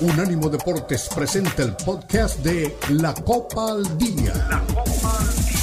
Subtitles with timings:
[0.00, 4.32] Unánimo Deportes presenta el podcast de La Copa al Día.
[4.48, 5.60] La Copa al Día.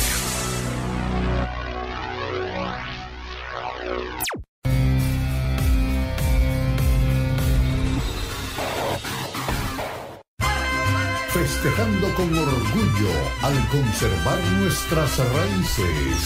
[11.30, 16.18] Festejando con orgullo al conservar nuestras raíces.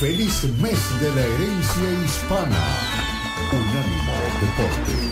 [0.00, 2.64] Feliz mes de la herencia hispana.
[3.52, 5.11] Unánimo Deportes.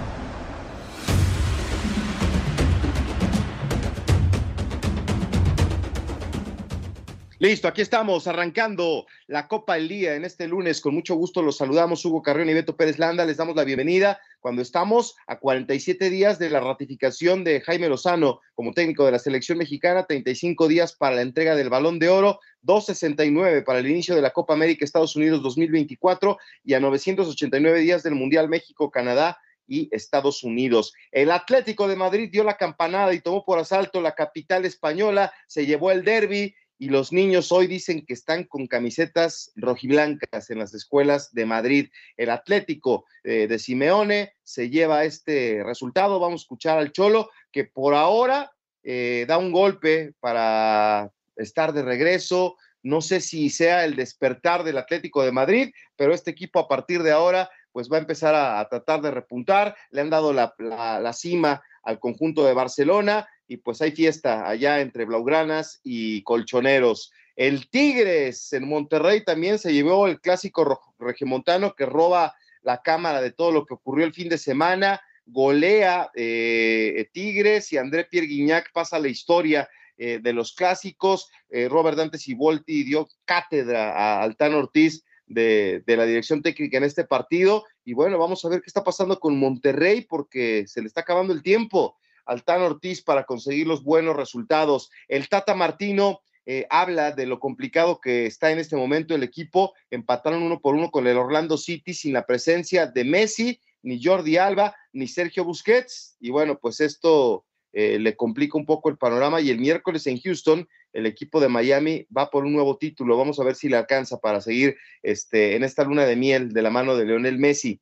[7.41, 10.79] Listo, aquí estamos arrancando la Copa del Día en este lunes.
[10.79, 13.25] Con mucho gusto los saludamos Hugo Carrión y Beto Pérez Landa.
[13.25, 18.41] Les damos la bienvenida cuando estamos a 47 días de la ratificación de Jaime Lozano
[18.53, 22.39] como técnico de la selección mexicana, 35 días para la entrega del Balón de Oro,
[22.61, 28.03] 269 para el inicio de la Copa América Estados Unidos 2024 y a 989 días
[28.03, 30.93] del Mundial México, Canadá y Estados Unidos.
[31.11, 35.65] El Atlético de Madrid dio la campanada y tomó por asalto la capital española, se
[35.65, 40.73] llevó el derby y los niños hoy dicen que están con camisetas rojiblancas en las
[40.73, 41.91] escuelas de Madrid.
[42.17, 46.19] El Atlético eh, de Simeone se lleva este resultado.
[46.19, 48.51] Vamos a escuchar al Cholo, que por ahora
[48.81, 52.57] eh, da un golpe para estar de regreso.
[52.81, 57.03] No sé si sea el despertar del Atlético de Madrid, pero este equipo a partir
[57.03, 59.75] de ahora pues va a empezar a, tratar de repuntar.
[59.91, 64.79] Le han dado la, la cima al conjunto de Barcelona y pues hay fiesta allá
[64.79, 67.11] entre Blaugranas y Colchoneros.
[67.35, 73.33] El Tigres en Monterrey también se llevó el clásico regimontano que roba la cámara de
[73.33, 78.71] todo lo que ocurrió el fin de semana, golea eh, Tigres y André Pierre Guignac
[78.71, 81.29] pasa la historia eh, de los clásicos.
[81.49, 87.03] Eh, Robert Dante Sibolti dio cátedra a Altán Ortiz de, la dirección técnica en este
[87.03, 87.65] partido.
[87.83, 91.33] Y bueno, vamos a ver qué está pasando con Monterrey porque se le está acabando
[91.33, 91.97] el tiempo.
[92.31, 94.89] Altán Ortiz para conseguir los buenos resultados.
[95.07, 99.73] El Tata Martino eh, habla de lo complicado que está en este momento el equipo.
[99.89, 104.37] Empataron uno por uno con el Orlando City sin la presencia de Messi, ni Jordi
[104.37, 106.15] Alba, ni Sergio Busquets.
[106.19, 109.41] Y bueno, pues esto eh, le complica un poco el panorama.
[109.41, 113.17] Y el miércoles en Houston, el equipo de Miami va por un nuevo título.
[113.17, 116.61] Vamos a ver si le alcanza para seguir este, en esta luna de miel de
[116.61, 117.81] la mano de Leonel Messi.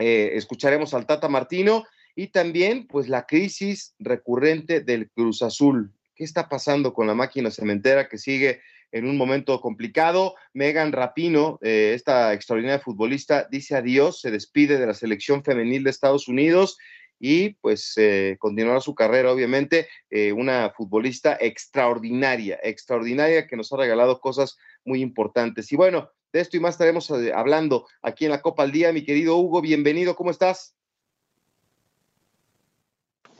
[0.00, 1.84] Eh, escucharemos al Tata Martino
[2.18, 5.92] y también pues la crisis recurrente del Cruz Azul.
[6.16, 10.34] ¿Qué está pasando con la máquina cementera que sigue en un momento complicado?
[10.52, 15.90] Megan Rapino, eh, esta extraordinaria futbolista, dice adiós, se despide de la selección femenil de
[15.90, 16.76] Estados Unidos
[17.20, 23.76] y pues eh, continuará su carrera, obviamente, eh, una futbolista extraordinaria, extraordinaria que nos ha
[23.76, 25.70] regalado cosas muy importantes.
[25.70, 28.92] Y bueno, de esto y más estaremos hablando aquí en la Copa al Día.
[28.92, 30.77] Mi querido Hugo, bienvenido, ¿cómo estás?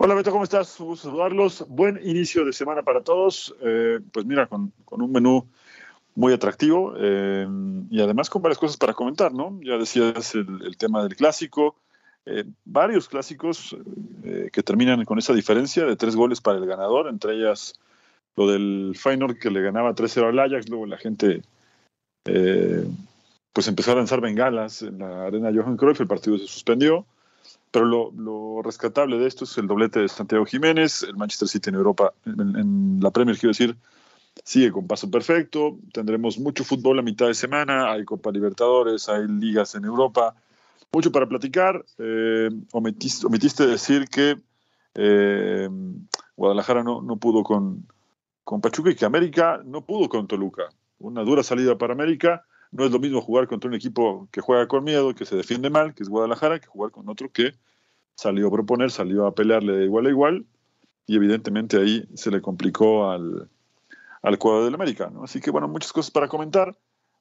[0.01, 0.79] Hola Beto, ¿cómo estás?
[0.79, 1.67] Un gusto saludarlos.
[1.69, 3.53] Buen inicio de semana para todos.
[3.61, 5.45] Eh, pues mira, con, un menú
[6.15, 7.45] muy atractivo eh,
[7.91, 9.59] y además con varias cosas para comentar, ¿no?
[9.61, 11.75] Ya decías el, tema del clásico,
[12.27, 13.77] eh, varios clásicos
[14.23, 17.75] que terminan con esa diferencia de tres goles para el ganador, entre ellas
[18.37, 21.43] lo del Feyenoord que le ganaba 3-0 al Ajax, luego la gente
[23.53, 27.05] pues empezó a lanzar bengalas en la arena Johan Cruyff, el partido se suspendió.
[27.71, 31.77] Pero lo, rescatable de esto es el doblete de Santiago Jiménez, el Manchester City en
[31.77, 33.77] Europa, en, la Premier, quiero decir,
[34.45, 35.79] sigue con paso perfecto.
[35.93, 40.35] Tendremos mucho fútbol a mitad de semana, hay Copa Libertadores, hay ligas en Europa,
[40.93, 41.85] mucho para platicar.
[41.99, 44.37] Eh, omitiste, decir que
[44.95, 45.69] eh,
[46.37, 47.87] Guadalajara no, no pudo con,
[48.45, 50.71] con Pachuca y que América no pudo con Toluca.
[51.01, 54.69] Una dura salida para América no es lo mismo jugar contra un equipo que juega
[54.69, 57.55] con miedo, que se defiende mal, que es Guadalajara, que jugar con otro que
[58.15, 60.47] salió a proponer, salió a pelearle de igual a igual,
[61.07, 63.49] y evidentemente ahí se le complicó al,
[64.23, 65.11] al cuadro del América.
[65.23, 66.77] Así que bueno, muchas cosas para comentar,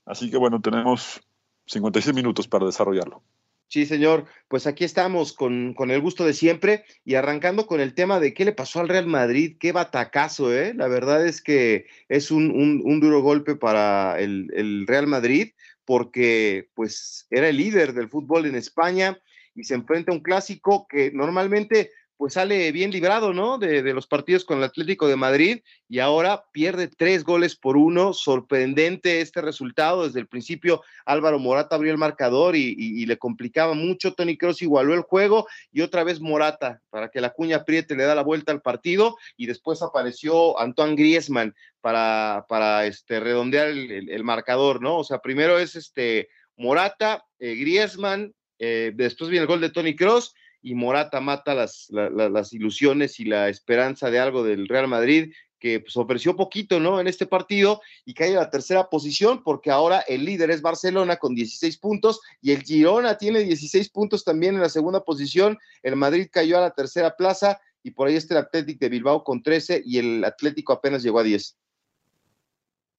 [0.06, 1.22] así que bueno, tenemos
[1.68, 3.22] 56 minutos para desarrollarlo.
[3.70, 4.26] Sí, señor.
[4.48, 8.46] Pues aquí estamos con, el gusto de siempre y arrancando con el tema de qué
[8.46, 10.74] le pasó al Real Madrid, qué batacazo, ¿eh?
[10.74, 15.52] La verdad es que es un, duro golpe para el, Real Madrid
[15.84, 19.20] porque pues era el líder del fútbol en España
[19.56, 23.60] y se enfrenta a un clásico que normalmente pues sale bien librado, ¿no?
[23.60, 28.12] De, los partidos con el Atlético de Madrid y ahora pierde tres goles por uno.
[28.14, 30.06] Sorprendente este resultado.
[30.06, 34.14] Desde el principio Álvaro Morata abrió el marcador y, le complicaba mucho.
[34.14, 38.04] Tony Cross igualó el juego y otra vez Morata para que la cuña apriete le
[38.04, 44.24] da la vuelta al partido y después apareció Antoine Griezmann para, para este, redondear el,
[44.24, 44.98] marcador, ¿no?
[44.98, 49.96] O sea, primero es este Morata, eh, Griezmann, eh, después viene el gol de Tony
[49.96, 50.34] Cross
[50.68, 55.80] y Morata mata las, las ilusiones y la esperanza de algo del Real Madrid, que
[55.80, 57.00] pues, ofreció poquito, ¿no?
[57.00, 61.16] En este partido y cae a la tercera posición porque ahora el líder es Barcelona
[61.16, 65.58] con 16 puntos y el Girona tiene 16 puntos también en la segunda posición.
[65.84, 69.24] El Madrid cayó a la tercera plaza y por ahí está el Atlético de Bilbao
[69.24, 71.58] con 13 y el Atlético apenas llegó a 10.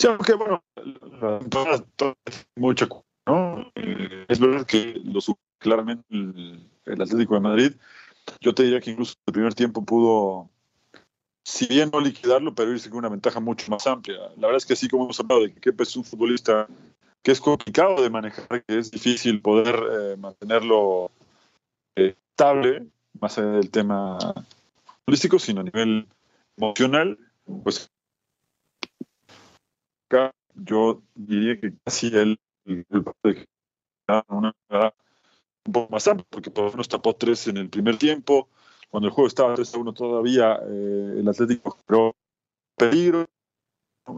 [0.01, 0.65] Sí, aunque bueno,
[3.27, 3.71] ¿no?
[4.27, 6.05] Es verdad que los claramente
[6.93, 7.73] Atlético de Madrid.
[8.41, 10.51] Yo te diría que incluso el primer tiempo pudo,
[11.45, 14.19] si bien no liquidarlo, pero irse con una ventaja mucho más amplia.
[14.37, 16.67] La verdad es que así como hemos hablado de que Kepa es un futbolista
[17.23, 21.11] que es complicado de manejar, que es difícil poder eh, mantenerlo
[21.97, 22.87] eh, estable,
[23.21, 24.19] más allá del tema
[25.05, 26.07] futbolístico, sino a nivel
[26.57, 27.19] emocional,
[27.65, 27.91] pues
[30.55, 33.45] yo diría que casi él, el, de
[34.29, 34.55] una
[35.67, 38.49] un poco más amplio, porque por lo menos tapó tres en el primer tiempo.
[38.91, 42.15] Cuando el juego estaba 3 a 1 todavía, eh, el Atlético pero
[42.77, 43.27] peligro.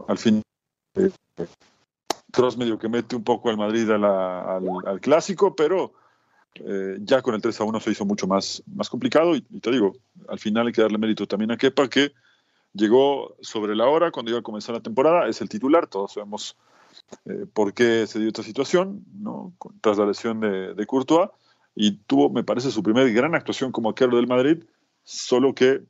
[0.07, 0.41] Al fin,
[0.95, 1.11] eh,
[2.31, 5.91] Cross medio que mete un poco al Madrid al, clásico, pero
[6.55, 9.35] eh, ya con el 3 a 1 se hizo mucho más, más complicado.
[9.35, 9.93] Y, te digo,
[10.29, 12.13] al final hay que darle mérito también a Kepa, que
[12.73, 16.55] llegó sobre la hora cuando iba a comenzar la temporada, es el titular, todos sabemos
[17.53, 19.53] por qué se dio esta situación, ¿no?
[19.81, 21.29] tras la lesión de, de Courtois
[21.75, 24.63] y tuvo, me parece, su primera gran actuación como arquero del Madrid,
[25.03, 25.81] solo que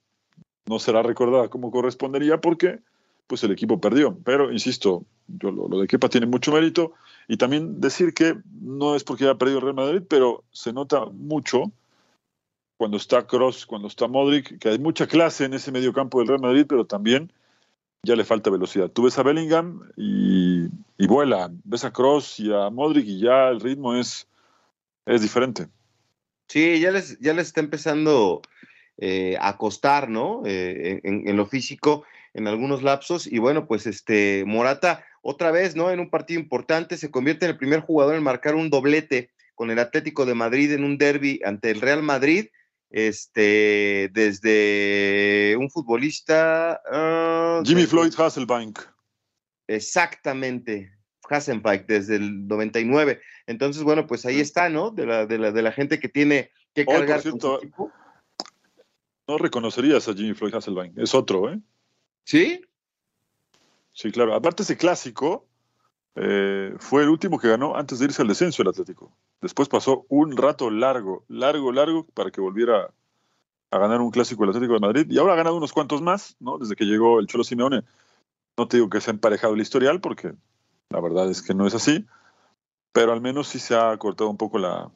[0.65, 2.79] no será recordada como correspondería porque
[3.27, 4.18] pues el equipo perdió.
[4.23, 6.94] Pero, insisto, yo, lo, de Kepa tiene mucho mérito
[7.27, 11.06] y también decir que no es porque haya perdido el Real Madrid, pero se nota
[11.06, 11.71] mucho
[12.77, 16.27] cuando está Cross, cuando está Modric, que hay mucha clase en ese medio campo del
[16.27, 17.31] Real Madrid, pero también
[18.03, 18.89] ya le falta velocidad.
[18.89, 20.65] Tú ves a Bellingham y,
[20.98, 24.27] y vuela, ves a Cross y a Modric y ya el ritmo es
[25.06, 25.68] es diferente.
[26.48, 28.42] Sí, ya les, ya les está empezando
[28.98, 30.44] eh, a costar, ¿no?
[30.45, 32.03] Eh, en, lo físico,
[32.33, 33.25] en algunos lapsos.
[33.25, 35.92] Y bueno, pues este Morata, otra vez, ¿no?
[35.92, 39.71] En un partido importante, se convierte en el primer jugador en marcar un doblete con
[39.71, 42.47] el Atlético de Madrid en un derby ante el Real Madrid.
[42.92, 46.82] Este, desde un futbolista.
[46.92, 48.80] Ah, Jimmy Floyd Hasselbank.
[49.68, 50.92] Exactamente,
[51.30, 53.22] Hassenbach desde el 99.
[53.48, 54.92] Entonces, bueno, pues ahí está, ¿no?
[54.92, 57.22] De la, de la, de la gente que tiene que cargar.
[59.28, 61.60] no reconocerías a Jimmy Floyd Hasselbank, es otro, ¿eh?
[62.26, 62.62] ¿Sí?
[63.94, 64.36] Sí, claro.
[64.36, 65.48] Aparte, ese clásico
[66.16, 69.12] eh, fue el último que ganó antes de irse al descenso el Atlético.
[69.42, 72.94] Después pasó un rato largo, largo, largo para que volviera
[73.72, 75.08] a ganar un clásico el Atlético de Madrid.
[75.10, 76.58] Y ahora ha ganado unos cuantos más, ¿no?
[76.58, 77.84] Desde que llegó el Cholo Simeone.
[78.58, 80.34] No te digo que se ha emparejado el historial porque
[80.90, 82.06] la verdad es que no es así,
[82.92, 84.92] pero al menos sí se ha cortado un poco la,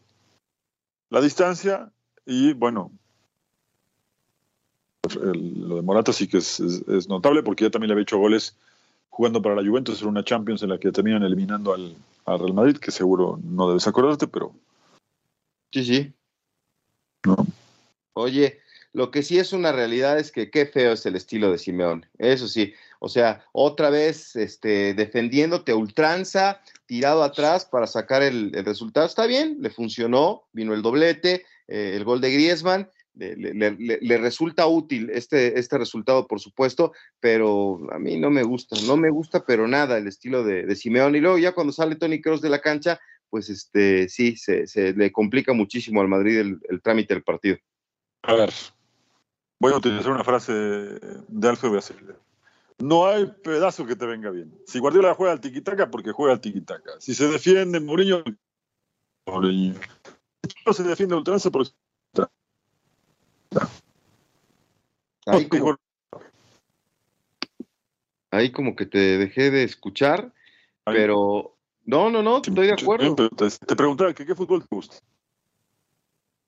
[1.10, 1.92] la distancia
[2.25, 2.92] y bueno,
[5.24, 6.60] lo de Morata sí que es,
[7.08, 8.58] notable porque ya también le había hecho goles
[9.15, 11.95] jugando para la Juventus en una Champions en la que terminan eliminando al,
[12.25, 14.51] Real Madrid, que seguro no debes acordarte, pero...
[15.72, 16.13] Sí, sí.
[18.13, 18.60] Oye,
[18.91, 22.05] lo que sí es una realidad es que qué feo es el estilo de Simeón.
[22.17, 29.05] Eso sí, o sea, otra vez este, defendiéndote ultranza, tirado atrás para sacar el, resultado.
[29.05, 32.89] Está bien, le funcionó, vino el doblete, eh, el gol de Griezmann.
[33.15, 38.98] Le, resulta útil este, este resultado, por supuesto, pero a mí no me gusta, no
[38.98, 41.15] me gusta, pero nada el estilo de, de Simeón.
[41.15, 45.12] Y luego ya cuando sale Tony Kroos de la cancha, pues este sí, se, le
[45.12, 47.57] complica muchísimo al Madrid el, trámite del partido.
[48.24, 48.51] A ver,
[49.60, 52.15] voy a utilizar una frase de Alfredo Basile.
[52.77, 54.53] No hay pedazo que te venga bien.
[54.65, 56.91] Si Guardiola juega al tiquitaca, porque juega al tiquitaca.
[57.00, 58.24] Si se defiende Mourinho,
[59.25, 59.75] Mourinho.
[60.65, 61.72] No se defiende ultranza porque...
[65.26, 65.78] Ahí como,
[68.32, 70.34] ahí como que te dejé de escuchar,
[70.84, 73.16] pero no, no, no, estoy de acuerdo.
[73.16, 74.98] Te, preguntaba, ¿qué, fútbol te gusta?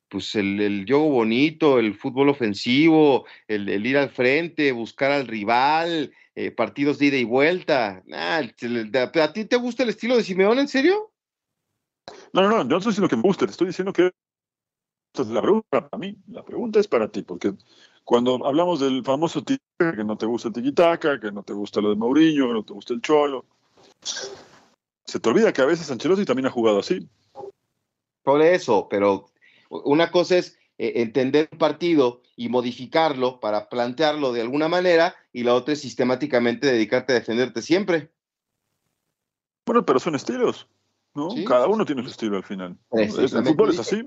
[0.09, 6.13] pues el, el juego bonito, el fútbol ofensivo, el, ir al frente, buscar al rival,
[6.33, 8.03] eh, partidos de ida y vuelta.
[8.13, 11.11] Ah, ¿A ti te gusta el estilo de Simeón, en serio?
[12.31, 14.11] No, no, no, yo no estoy diciendo que me guste, te estoy diciendo que
[15.25, 17.53] la pregunta para mí, la pregunta es para ti, porque
[18.03, 21.89] cuando hablamos del famoso que no te gusta el tiquitaca, que no te gusta lo
[21.89, 23.45] de Mourinho, que no te gusta el cholo,
[25.05, 27.07] se te olvida que a veces Ancelotti también ha jugado así.
[28.23, 29.29] Por eso, pero
[29.69, 35.43] una cosa es eh, entender un partido y modificarlo para plantearlo de alguna manera, y
[35.43, 38.11] la otra es sistemáticamente dedicarte a defenderte siempre.
[39.65, 40.67] Bueno, pero son estilos,
[41.13, 41.29] ¿no?
[41.45, 42.77] Cada uno tiene su estilo al final.
[42.91, 44.03] El fútbol es así.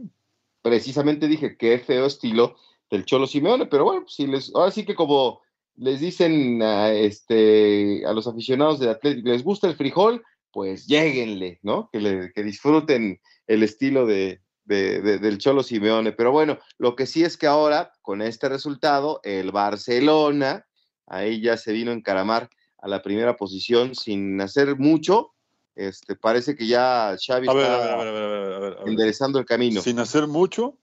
[0.63, 2.57] Precisamente dije que feo estilo
[2.91, 5.41] del Cholo Simeone, pero bueno, si les, ahora sí que como
[5.77, 11.59] les dicen a, este, a los aficionados del Atlético, les gusta el frijol, pues lléguenle,
[11.63, 11.89] ¿no?
[11.93, 16.13] Que, que disfruten el estilo de, del Cholo Simeone.
[16.13, 20.67] Pero bueno, lo que sí es que ahora, con este resultado, el Barcelona,
[21.07, 25.33] ahí ya se vino a encaramar a la primera posición sin hacer mucho.
[25.75, 29.81] Este, parece que ya Xavi está enderezando el camino.
[29.81, 30.77] Sin hacer mucho,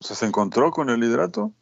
[0.00, 1.52] o sea, ¿se encontró con el liderato?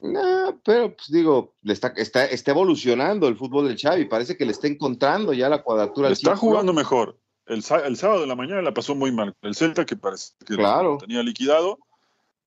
[0.00, 4.52] No, pero pues digo, está, está, está evolucionando el fútbol del Xavi, parece que le
[4.52, 6.10] está encontrando ya la cuadratura.
[6.10, 7.18] está jugando mejor.
[7.46, 9.34] El, sábado de la mañana la pasó muy mal.
[9.42, 10.56] El Celta, que parece que
[11.00, 11.78] tenía liquidado,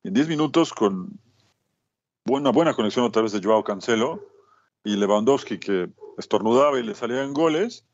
[0.04, 1.20] en 10 minutos con
[2.28, 4.26] una buena conexión otra vez de Joao Cancelo
[4.84, 7.86] y Lewandowski, que estornudaba y le salían goles,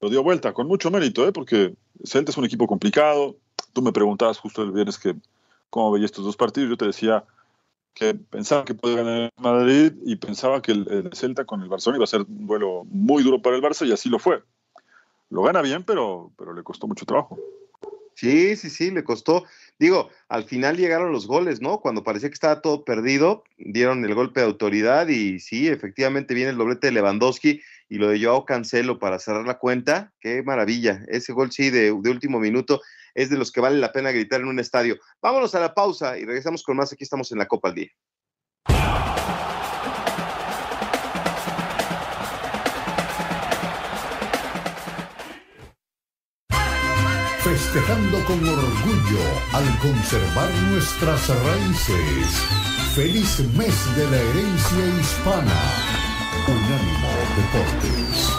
[0.00, 1.32] lo dio vuelta con mucho mérito, ¿eh?
[1.32, 1.74] porque
[2.04, 3.36] Celta es un equipo complicado.
[3.72, 5.14] Tú me preguntabas justo el viernes que
[5.70, 6.70] cómo veía estos dos partidos.
[6.70, 7.24] Yo te decía
[7.94, 11.98] que pensaba que podía ganar Madrid y pensaba que el, el, Celta con el Barcelona
[11.98, 14.42] iba a ser un vuelo muy duro para el Barça y así lo fue
[15.30, 17.38] lo gana bien, pero, pero le costó mucho trabajo.
[18.14, 19.44] Sí, sí, sí, le costó.
[19.78, 21.80] Digo, al final llegaron los goles, ¿no?
[21.80, 26.50] Cuando parecía que estaba todo perdido, dieron el golpe de autoridad y sí, efectivamente viene
[26.50, 30.12] el doblete de Lewandowski y lo de Joao Cancelo para cerrar la cuenta.
[30.20, 31.02] Qué maravilla.
[31.08, 32.80] Ese gol, sí, de, de último minuto
[33.14, 34.98] es de los que vale la pena gritar en un estadio.
[35.22, 36.92] Vámonos a la pausa y regresamos con más.
[36.92, 37.90] Aquí estamos en la Copa al Día.
[47.46, 52.42] festejando con orgullo al conservar nuestras raíces.
[52.96, 55.60] Feliz mes de la herencia hispana.
[56.48, 56.85] Unánimo
[57.36, 58.32] Deportes.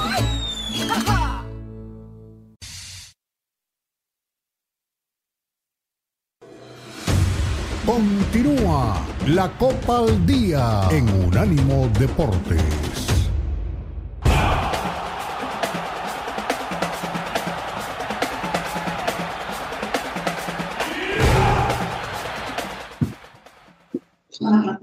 [7.86, 13.07] Continúa la Copa al Día en Unánimo Deportes.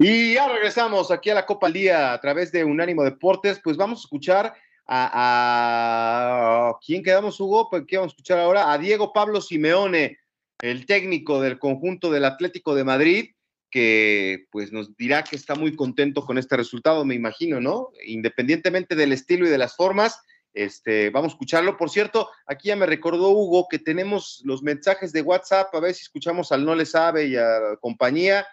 [0.07, 3.59] Y ya regresamos aquí a la Copa al Día a través de Unánimo Deportes.
[3.63, 4.53] Pues vamos a escuchar
[4.85, 7.71] a, ¿quién quedamos, Hugo?
[7.71, 8.71] Pues, ¿Qué vamos a escuchar ahora?
[8.71, 10.19] A Diego Pablo Simeone,
[10.61, 13.31] el técnico del conjunto del Atlético de Madrid,
[13.71, 17.89] que pues nos dirá que está muy contento con este resultado, me imagino, ¿no?
[18.05, 20.21] Independientemente del estilo y de las formas,
[20.53, 21.77] este, vamos a escucharlo.
[21.77, 25.95] Por cierto, aquí ya me recordó Hugo que tenemos los mensajes de WhatsApp, a ver
[25.95, 28.45] si escuchamos al No Le Sabe y a compañía.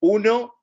[0.00, 0.57] Uno,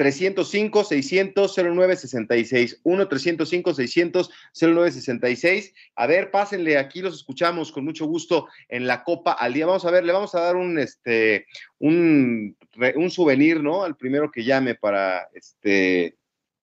[0.00, 8.06] 305 600 0966 1 305 600 0966 a ver pásenle aquí los escuchamos con mucho
[8.06, 9.66] gusto en la copa al día.
[9.66, 11.44] Vamos a ver le vamos a dar un este
[11.80, 12.56] un,
[12.94, 16.16] un souvenir no al primero que llame para este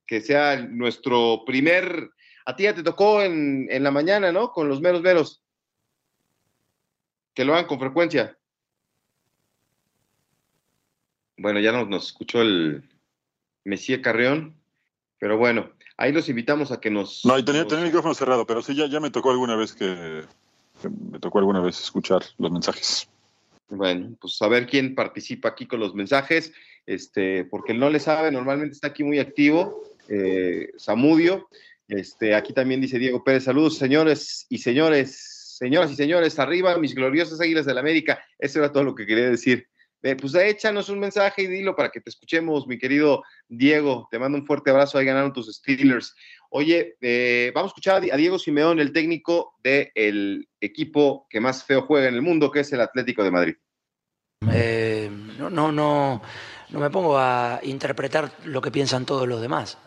[0.07, 2.09] que sea nuestro primer
[2.43, 5.43] a ti ya te tocó en, en la mañana no con los meros veros
[7.35, 8.35] que lo hagan con frecuencia.
[11.37, 12.83] Bueno, ya nos escuchó el,
[13.67, 14.55] Mesía Carreón.
[15.19, 17.25] Pero bueno, ahí los invitamos a que nos.
[17.25, 20.23] No, y tenía, el micrófono cerrado, pero sí, ya, ya me tocó alguna vez que,
[21.11, 23.09] me tocó alguna vez escuchar los mensajes.
[23.69, 26.53] Bueno, pues a ver quién participa aquí con los mensajes,
[26.85, 31.49] este, porque él no le sabe, normalmente está aquí muy activo, eh, Samudio.
[31.89, 36.95] Este, aquí también dice Diego Pérez, saludos señores y señores, señoras y señores, arriba mis
[36.95, 38.19] gloriosas águilas del la América.
[38.39, 39.67] Eso era todo lo que quería decir.
[40.03, 44.07] Eh, pues échanos un mensaje y dilo para que te escuchemos, mi querido Diego.
[44.11, 46.15] Te mando un fuerte abrazo, ahí ganaron tus Steelers.
[46.49, 51.81] Oye, eh, vamos a escuchar a Diego Simeón, el técnico del equipo que más feo
[51.81, 53.55] juega en el mundo, que es el Atlético de Madrid.
[54.51, 56.21] Eh, no, no, no,
[56.69, 59.77] no me pongo a interpretar lo que piensan todos los demás.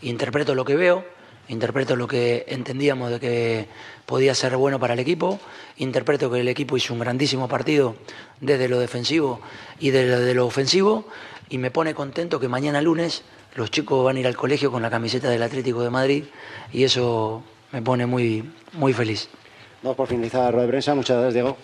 [0.00, 1.04] interpreto lo que veo
[1.48, 3.68] interpreto lo que entendíamos de que
[4.06, 5.40] podía ser bueno para el equipo,
[5.76, 7.96] interpreto que el equipo hizo un grandísimo partido
[8.40, 9.40] desde lo defensivo
[9.78, 11.06] y desde lo ofensivo
[11.48, 13.22] y me pone contento que mañana lunes
[13.54, 16.24] los chicos van a ir al colegio con la camiseta del Atlético de Madrid
[16.72, 19.28] y eso me pone muy, muy feliz.
[19.82, 20.94] No, por finalizar la rueda de prensa.
[20.94, 21.56] Muchas gracias, Diego.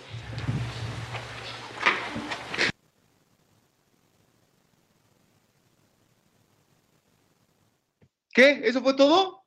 [8.32, 8.60] ¿Qué?
[8.64, 9.39] ¿Eso fue todo?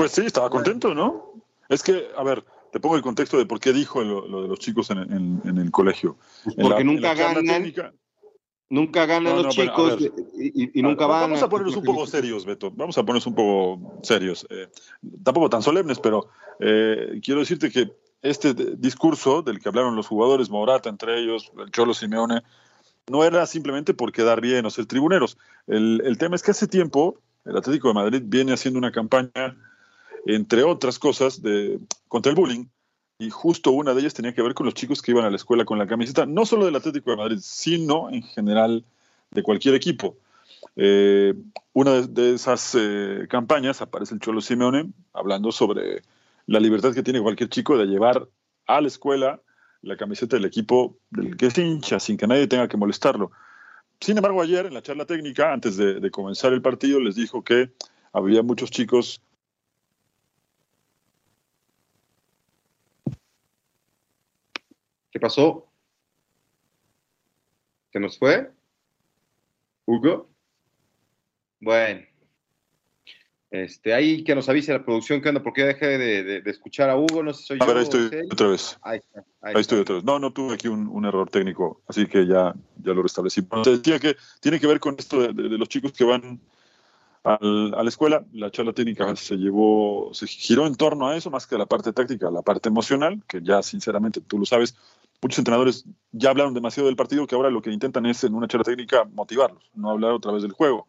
[0.00, 1.34] Pues sí, estaba contento, ¿no?
[1.68, 2.42] Es que, a ver,
[2.72, 6.16] te pongo el contexto de por qué dijo lo, de los chicos en, el colegio.
[6.44, 7.44] Pues porque nunca ganan.
[8.70, 9.98] nunca ganan los chicos
[10.38, 11.22] y, nunca van.
[11.22, 12.70] Vamos a ponernos un poco serios, Beto.
[12.70, 14.46] Vamos a ponernos un poco serios.
[14.48, 14.68] Eh,
[15.22, 16.30] tampoco tan solemnes, pero
[16.60, 17.92] eh, quiero decirte que
[18.22, 22.42] este discurso del que hablaron los jugadores, Morata entre ellos, el Cholo Simeone,
[23.06, 25.36] no era simplemente por quedar bien o ser tribuneros.
[25.66, 29.56] El, el tema es que hace tiempo el Atlético de Madrid viene haciendo una campaña
[30.26, 31.40] entre otras cosas,
[32.08, 32.66] contra el bullying.
[33.18, 35.36] Y justo una de ellas tenía que ver con los chicos que iban a la
[35.36, 38.84] escuela con la camiseta, no solo del Atlético de Madrid, sino en general
[39.30, 40.16] de cualquier equipo.
[40.76, 41.34] Eh,
[41.72, 46.02] una de, esas eh, campañas aparece el Cholo Simeone hablando sobre
[46.46, 48.26] la libertad que tiene cualquier chico de llevar
[48.66, 49.40] a la escuela
[49.82, 53.30] la camiseta del equipo del que se hincha sin que nadie tenga que molestarlo.
[54.00, 57.70] Sin embargo, ayer en la charla técnica, antes de comenzar el partido, les dijo que
[58.12, 59.20] había muchos chicos
[65.10, 65.66] ¿Qué pasó?
[67.92, 68.50] ¿Se nos fue?
[69.86, 70.28] ¿Hugo?
[71.60, 72.02] Bueno.
[73.50, 77.24] Este, ahí que nos avise la producción que anda, porque dejé de, escuchar a Hugo,
[77.24, 78.78] no sé si soy a Ver, ahí estoy otra vez.
[78.82, 79.00] Ahí,
[79.56, 80.04] estoy otra vez.
[80.04, 83.42] No, no tuve aquí un, error técnico, así que ya, ya lo restablecí.
[83.42, 86.40] Te decía que tiene que ver con esto de, los chicos que van
[87.24, 88.24] a la escuela.
[88.32, 91.66] La charla técnica se llevó, se giró en torno a eso, más que a la
[91.66, 94.76] parte táctica, la parte emocional, que ya sinceramente tú lo sabes,
[95.22, 98.48] muchos entrenadores ya hablaron demasiado del partido que ahora lo que intentan es en una
[98.48, 100.86] charla técnica motivarlos, no hablar otra vez del juego.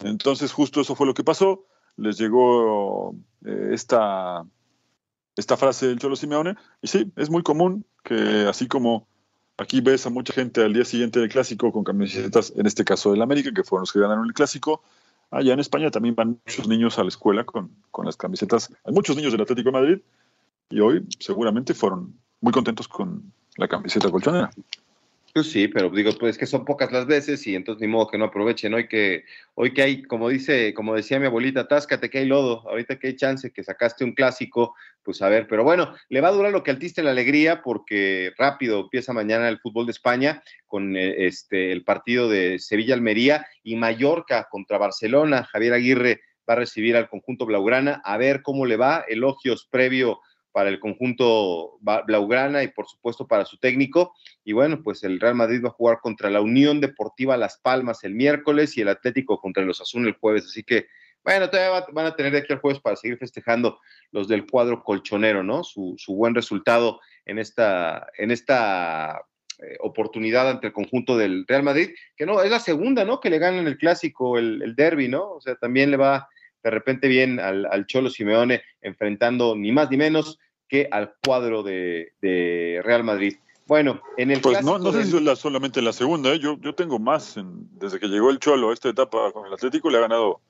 [0.00, 1.64] Entonces justo eso fue lo que pasó,
[1.96, 3.14] les llegó
[3.44, 4.44] eh, esta,
[5.36, 6.56] esta frase del Cholo Simeone.
[6.82, 9.06] Y sí, es muy común que así como
[9.56, 13.10] aquí ves a mucha gente al día siguiente del clásico con camisetas, en este caso
[13.10, 14.82] del América, que fueron los que ganaron el clásico,
[15.30, 18.94] allá en España también van muchos niños a la escuela con, con las camisetas, hay
[18.94, 19.98] muchos niños del Atlético de Madrid
[20.70, 24.50] y hoy seguramente fueron muy contentos con, la camiseta colchonera.
[25.34, 28.16] Pues sí, pero digo, pues que son pocas las veces y entonces ni modo que
[28.16, 28.72] no aprovechen.
[28.72, 32.68] Hoy que, hoy que hay, como dice, como decía mi abuelita, táscate que hay lodo,
[32.68, 36.28] ahorita que hay chance que sacaste un clásico, pues a ver, pero bueno, le va
[36.28, 40.42] a durar lo que altiste la alegría porque rápido empieza mañana el fútbol de España
[40.66, 45.44] con eh, este el partido de Sevilla-Almería y Mallorca contra Barcelona.
[45.44, 50.20] Javier Aguirre va a recibir al conjunto Blaugrana, a ver cómo le va, elogios previo
[50.58, 54.16] para el conjunto Blaugrana y por supuesto para su técnico.
[54.42, 58.02] Y bueno, pues el Real Madrid va a jugar contra la Unión Deportiva Las Palmas
[58.02, 60.46] el miércoles y el Atlético contra los Azul el jueves.
[60.46, 60.88] Así que,
[61.22, 63.78] bueno, todavía van a tener de aquí al jueves para seguir festejando
[64.10, 65.62] los del cuadro colchonero, ¿no?
[65.62, 69.22] Su, buen resultado en esta, en esta
[69.62, 73.20] eh, oportunidad ante el conjunto del Real Madrid, que no, es la segunda, ¿no?
[73.20, 75.34] Que le ganan el clásico, el, el derby, ¿no?
[75.34, 76.28] O sea, también le va
[76.62, 82.12] de repente bien al, Cholo Simeone enfrentando ni más ni menos que al cuadro de,
[82.84, 83.36] Real Madrid.
[83.66, 86.38] Bueno, en el Pues no, no sé si es solamente la segunda, ¿eh?
[86.38, 87.36] yo, yo tengo más.
[87.72, 90.40] desde que llegó el Cholo a esta etapa con el Atlético, le ha ganado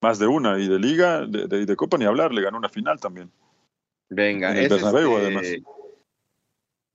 [0.00, 2.98] más de una, y de Liga, de, de, Copa ni hablar, le ganó una final
[2.98, 3.30] también.
[4.08, 5.46] Venga, es, este, además.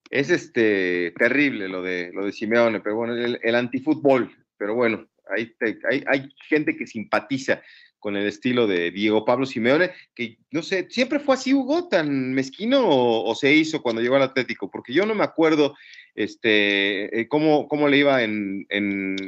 [0.10, 5.08] es este terrible lo de lo de Simeone, pero bueno, el, el antifútbol, pero bueno,
[5.30, 5.56] hay,
[5.90, 7.62] hay, hay gente que simpatiza
[8.06, 12.36] con el estilo de Diego Pablo Simeone, que no sé, ¿siempre fue así Hugo, tan
[12.36, 14.70] mezquino o, se hizo cuando llegó al Atlético?
[14.70, 15.74] Porque yo no me acuerdo
[16.14, 18.68] este, eh, cómo, cómo le iba en,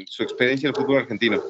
[0.06, 1.42] su experiencia en el fútbol argentino.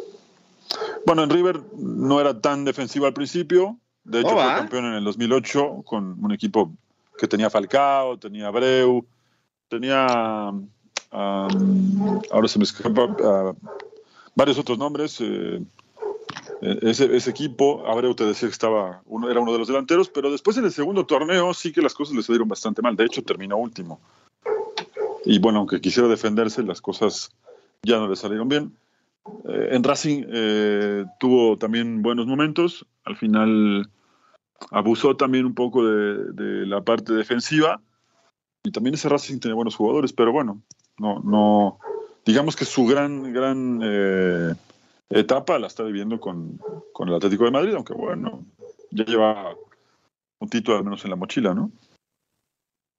[1.06, 5.04] Bueno, en River no era tan defensivo al principio, de hecho fue campeón en el
[5.04, 6.72] 2008 con un equipo
[7.18, 9.06] que tenía Falcao, tenía Breu,
[9.68, 10.08] tenía,
[11.12, 13.54] ahora se me escapa, uh,
[14.34, 15.60] varios otros nombres, eh,
[16.62, 20.32] ese, ese equipo, Abreu te decía que estaba uno, era uno de los delanteros, pero
[20.32, 22.96] después en el segundo torneo sí que las cosas le salieron bastante mal.
[22.96, 24.00] De hecho, terminó último.
[25.26, 27.32] Y bueno, aunque quisiera defenderse, las cosas
[27.84, 28.74] ya no le salieron bien.
[29.48, 32.86] Eh, en Racing eh, tuvo también buenos momentos.
[33.04, 33.90] Al final
[34.72, 37.82] abusó también un poco de, la parte defensiva.
[38.64, 40.62] Y también ese Racing tenía buenos jugadores, pero bueno,
[40.98, 41.80] no, no,
[42.26, 43.82] digamos que su gran, gran
[45.10, 46.60] etapa la está viviendo con,
[47.00, 48.46] el Atlético de Madrid, aunque bueno,
[48.92, 49.56] ya lleva
[50.40, 51.72] un título al menos en la mochila, ¿no?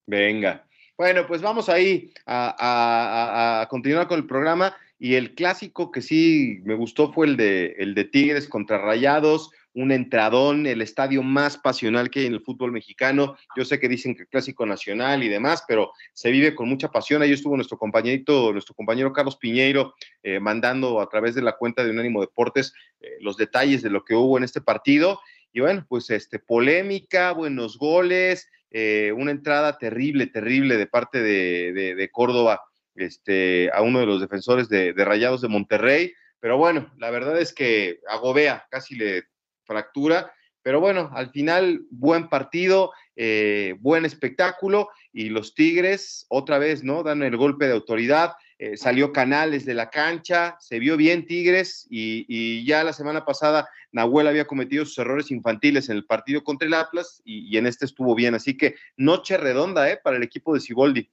[0.06, 0.64] Venga.
[0.96, 4.74] Bueno, pues vamos ahí a, continuar con el programa.
[4.98, 9.52] Y el clásico que sí me gustó fue el de, el de Tigres contra Rayados,
[9.78, 13.36] un entradón, el estadio más pasional que hay en el fútbol mexicano.
[13.56, 17.22] Yo sé que dicen que clásico nacional y demás, pero se vive con mucha pasión.
[17.22, 21.84] Ahí estuvo nuestro compañerito, nuestro compañero Carlos Piñeiro, eh, mandando a través de la cuenta
[21.84, 25.20] de Unánimo Deportes eh, los detalles de lo que hubo en este partido.
[25.52, 32.10] Y bueno, pues este, polémica, buenos goles, eh, una entrada terrible, terrible de parte de,
[32.10, 32.62] Córdoba
[32.96, 36.14] este, a uno de los defensores de, de Rayados de Monterrey.
[36.40, 39.22] Pero bueno, la verdad es que agobea, casi le
[39.68, 40.32] fractura.
[40.62, 47.04] Pero bueno, al final, buen partido, eh, buen espectáculo y los Tigres otra vez, ¿no?
[47.04, 48.32] Dan el golpe de autoridad.
[48.58, 53.68] Eh, salió Canales de la cancha, se vio bien Tigres y, ya la semana pasada
[53.92, 57.84] Nahuel había cometido sus errores infantiles en el partido contra el Atlas y, en este
[57.84, 58.34] estuvo bien.
[58.34, 60.00] Así que noche redonda ¿eh?
[60.02, 61.08] para el equipo de Siboldi.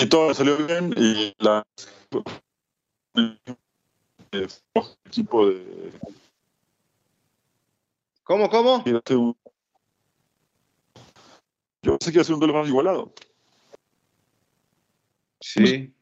[0.00, 1.62] Y todo salió bien y la
[5.04, 5.92] equipo de.
[8.24, 8.84] ¿Cómo, cómo?
[11.82, 13.12] Yo sé que va a ser un duelo más igualado.
[15.40, 15.92] Sí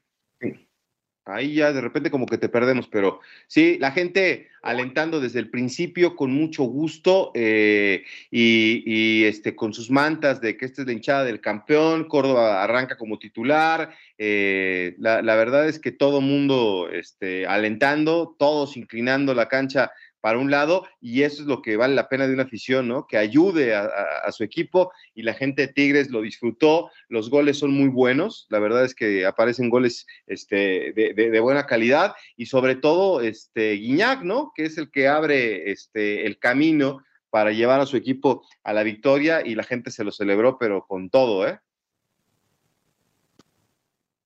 [1.25, 5.49] ahí ya de repente como que te perdemos, pero sí, la gente alentando desde el
[5.49, 10.93] principio con mucho gusto eh, y, este, con sus mantas de que esta es la
[10.93, 17.47] hinchada del campeón, Córdoba arranca como titular, eh, la, verdad es que todo mundo este,
[17.47, 22.09] alentando, todos inclinando la cancha para un lado, y eso es lo que vale la
[22.09, 23.07] pena de una afición, ¿no?
[23.07, 23.89] Que ayude a,
[24.31, 28.59] su equipo y la gente de Tigres lo disfrutó, los goles son muy buenos, la
[28.59, 34.53] verdad es que aparecen goles este, de, buena calidad y sobre todo este, Guiñac, ¿no?
[34.55, 38.83] Que es el que abre este, el camino para llevar a su equipo a la
[38.83, 41.59] victoria y la gente se lo celebró, pero con todo, ¿eh?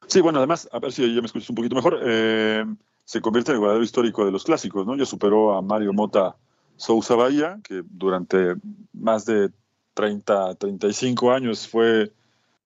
[0.06, 2.00] Sí, bueno, además, a ver si ya me escuchas un poquito mejor.
[2.04, 2.64] Eh,
[3.04, 4.96] se convierte en el goleador histórico de los clásicos, ¿no?
[4.96, 6.36] Ya superó a Mario Mota
[6.76, 8.54] Sousa Bahía, que durante
[8.92, 9.50] más de
[9.94, 12.12] 30, 35 años fue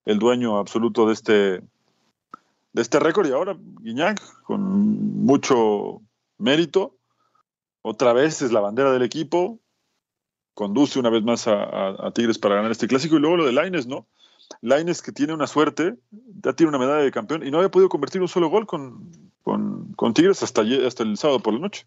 [0.05, 1.33] el dueño absoluto de este,
[2.73, 6.01] de este récord y ahora Guiñac, con mucho
[6.39, 6.97] mérito,
[7.83, 9.61] otra vez es la bandera del equipo,
[10.55, 13.87] conduce una vez más a, Tigres para ganar este clásico y luego lo de Laines,
[13.87, 14.07] ¿no?
[14.61, 15.95] Laines que tiene una suerte,
[16.43, 19.11] ya tiene una medalla de campeón y no había podido convertir un solo gol con,
[19.97, 21.87] con, Tigres hasta, hasta el sábado por la noche.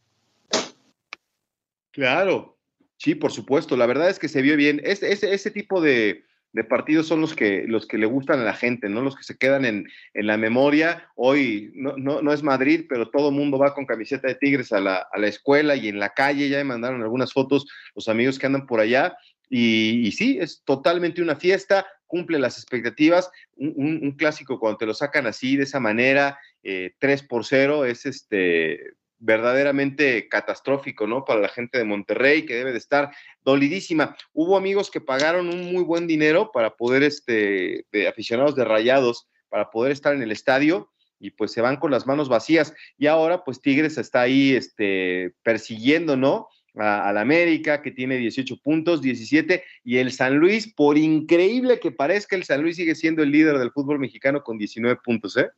[1.92, 2.58] Claro,
[2.98, 3.76] sí, por supuesto.
[3.76, 4.82] La verdad es que se vio bien.
[4.84, 6.24] Ese, ese, tipo de,
[6.70, 9.02] partidos son los que, los que le gustan a la gente, ¿no?
[9.02, 11.10] Los que se quedan en, la memoria.
[11.16, 14.80] Hoy no, no, es Madrid, pero todo el mundo va con camiseta de Tigres a
[14.80, 16.48] la, a la, escuela y en la calle.
[16.48, 19.16] Ya me mandaron algunas fotos los amigos que andan por allá.
[19.54, 23.30] Y, sí, es totalmente una fiesta cumple las expectativas.
[23.58, 28.06] Un, clásico cuando te lo sacan así, de esa manera, eh, 3 por 0, es
[28.06, 31.26] este verdaderamente catastrófico, ¿no?
[31.26, 33.12] Para la gente de Monterrey, que debe de estar
[33.44, 34.16] dolidísima.
[34.34, 39.28] Hubo amigos que pagaron un muy buen dinero para poder, este, de aficionados de rayados,
[39.50, 42.74] para poder estar en el estadio y pues se van con las manos vacías.
[42.98, 46.48] Y ahora, pues Tigres está ahí, este, persiguiendo, ¿no?
[46.76, 52.36] Al América, que tiene 18 puntos, 17, y el San Luis, por increíble que parezca,
[52.36, 55.50] el San Luis sigue siendo el líder del fútbol mexicano con 19 puntos, ¿eh?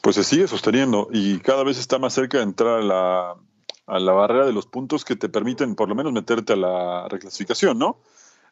[0.00, 3.34] Pues se sigue sosteniendo y cada vez está más cerca de entrar a la,
[3.86, 7.08] a la barrera de los puntos que te permiten por lo menos meterte a la
[7.08, 8.00] reclasificación, ¿no?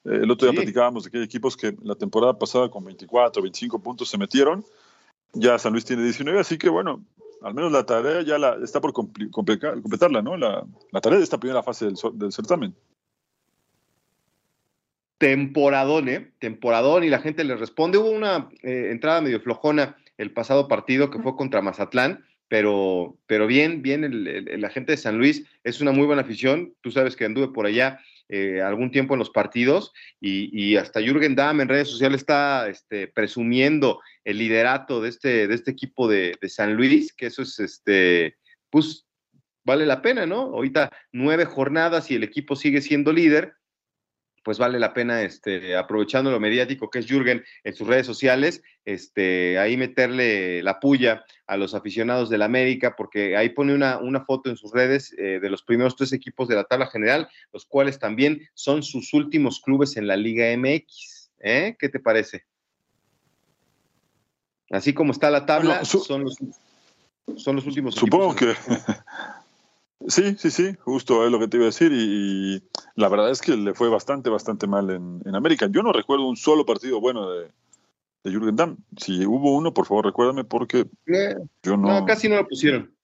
[0.05, 3.43] Eh, el otro día platicábamos de que hay equipos que la temporada pasada con 24,
[3.43, 4.65] 25 puntos se metieron.
[5.33, 7.05] Ya San Luis tiene 19, así que bueno,
[7.43, 10.37] al menos la tarea ya está por completarla, ¿no?
[10.37, 10.65] La,
[11.01, 12.75] tarea de esta primera fase del, certamen.
[15.19, 16.33] Temporadón, ¿eh?
[16.39, 17.99] Temporadón y la gente le responde.
[17.99, 23.47] Hubo una eh, entrada medio flojona el pasado partido que fue contra Mazatlán, pero, pero
[23.47, 24.25] bien, bien,
[24.61, 26.75] la gente de San Luis es una muy buena afición.
[26.81, 31.37] Tú sabes que anduve por allá eh, algún tiempo en los partidos y, hasta Jürgen
[31.37, 36.37] Damm en redes sociales está este, presumiendo el liderato de este, de este equipo de,
[36.49, 38.37] San Luis, que eso es, este,
[38.71, 39.07] pues,
[39.65, 40.41] vale la pena, ¿no?
[40.41, 43.55] Ahorita nueve jornadas y el equipo sigue siendo líder
[44.47, 48.63] pues vale la pena, este, aprovechando lo mediático que es Jürgen en sus redes sociales,
[48.85, 54.25] este, ahí meterle la puya a los aficionados del América, porque ahí pone una, una
[54.25, 57.67] foto en sus redes eh, de los primeros tres equipos de la tabla general, los
[57.67, 61.33] cuales también son sus últimos clubes en la Liga MX.
[61.41, 61.75] ¿eh?
[61.77, 62.45] ¿Qué te parece?
[64.71, 66.39] Así como está la tabla, son, los,
[67.35, 67.97] son los últimos.
[67.97, 68.55] Supongo que
[70.09, 72.63] Sí, sí, sí, justo es lo que te iba a decir y,
[72.97, 75.69] la verdad es que le fue bastante, bastante mal en, América.
[75.71, 77.51] Yo no recuerdo un solo partido bueno de,
[78.25, 78.77] de Jürgen Damm.
[78.97, 80.87] Si hubo uno, por favor recuérdame porque
[81.63, 82.01] yo no...
[82.01, 82.07] no...
[82.07, 82.95] casi no lo pusieron.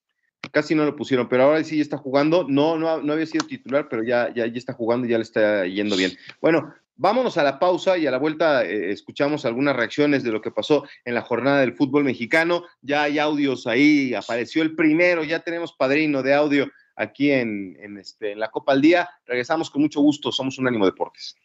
[0.50, 2.46] casi no lo pusieron, pero ahora sí ya está jugando.
[2.48, 5.24] No, no, no había sido titular, pero ya, ya, ya está jugando y ya le
[5.24, 6.12] está yendo bien.
[6.40, 10.40] Bueno, vámonos a la pausa y a la vuelta eh, escuchamos algunas reacciones de lo
[10.40, 12.64] que pasó en la jornada del fútbol mexicano.
[12.80, 17.98] Ya hay audios ahí, apareció el primero, ya tenemos padrino de audio aquí en, en,
[17.98, 19.08] este, en la Copa al Día.
[19.26, 21.36] Regresamos con mucho gusto, somos un ánimo deportes.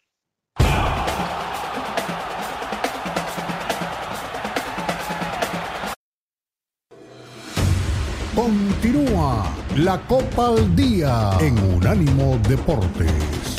[8.34, 13.58] Continúa la Copa al Día en Unánimo Deportes.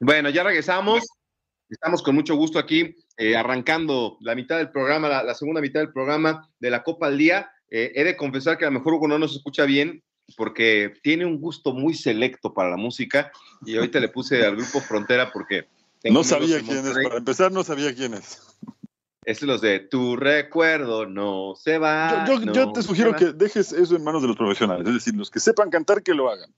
[0.00, 1.02] Bueno, ya regresamos.
[1.68, 5.80] Estamos con mucho gusto aquí, eh, arrancando la mitad del programa, la, la, segunda mitad
[5.80, 7.50] del programa de la Copa al Día.
[7.70, 10.02] Eh, he de confesar que a lo mejor Hugo no nos escucha bien,
[10.36, 13.30] porque tiene un gusto muy selecto para la música
[13.64, 15.68] y ahorita le puse al grupo Frontera porque...
[16.04, 18.42] No sabía quién es, para empezar no sabía quién es.
[19.24, 22.26] Es los de tu recuerdo no se va.
[22.26, 24.94] Yo, yo, no yo te sugiero que dejes eso en manos de los profesionales, es
[24.94, 26.50] decir, los que sepan cantar que lo hagan.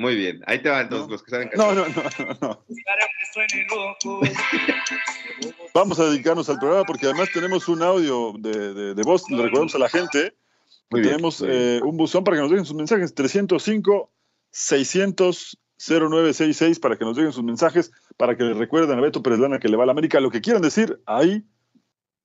[0.00, 1.12] Muy bien, ahí te van todos no.
[1.12, 1.76] los que saben cantar.
[1.76, 2.02] No, no, no,
[2.40, 2.64] no.
[5.74, 9.42] Vamos a dedicarnos al programa porque además tenemos un audio de, de, de voz, le
[9.42, 10.32] recordamos a la gente
[10.88, 11.52] Muy tenemos bien.
[11.54, 14.10] eh, un buzón para que nos dejen sus mensajes, 305
[14.52, 19.38] 600 0966 para que nos dejen sus mensajes, para que le recuerden a Beto Pérez
[19.38, 21.44] Lana que le va a la América, lo que quieran decir, ahí,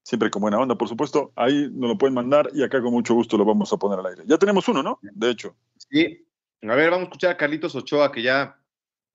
[0.03, 3.13] siempre con buena onda, por supuesto, ahí nos lo pueden mandar y acá con mucho
[3.13, 4.23] gusto lo vamos a poner al aire.
[4.27, 4.97] Ya tenemos uno, ¿no?
[5.01, 5.57] De hecho.
[5.89, 6.21] Sí.
[6.63, 8.57] A ver, vamos a escuchar a Carlitos Ochoa, que ya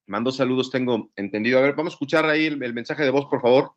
[0.06, 1.58] mandó saludos, tengo entendido.
[1.58, 3.72] A ver, vamos a escuchar ahí el, el mensaje de voz, por favor.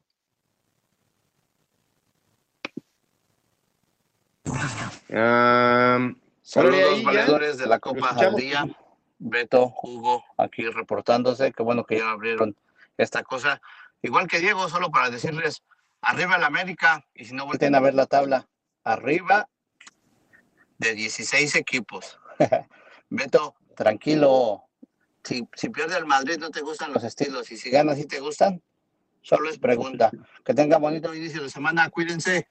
[5.10, 7.06] Um, Saludos, ya.
[7.06, 8.36] valedores de la Copa al.
[8.36, 8.65] Día.
[9.19, 11.54] Beto, Hugo, aquí reportándose.
[11.54, 12.56] Qué bueno que ya abrieron
[12.97, 13.62] esta cosa.
[14.02, 15.63] Igual que Diego, solo para decirles,
[16.02, 18.49] arriba el América, y si no volteen a ver la tabla,
[18.84, 19.47] arriba
[20.78, 22.19] de 16 equipos.
[23.15, 24.63] Beto, tranquilo.
[25.23, 28.19] Si, si pierde el Madrid no te gustan los estilos, y si gana sí te
[28.19, 28.62] gustan,
[29.21, 30.12] solo es pregunta.
[30.43, 32.47] Que tenga bonito inicio de semana, cuídense.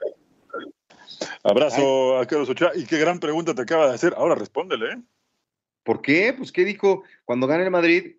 [1.42, 2.72] Abrazo a Carlos Ochoa.
[2.77, 4.14] Y qué gran pregunta te acaba de hacer.
[4.16, 5.03] Ahora respóndele, ¿eh?
[5.83, 6.33] ¿Por qué?
[6.33, 7.03] Pues, ¿qué dijo?
[7.25, 8.14] Cuando gana el Madrid,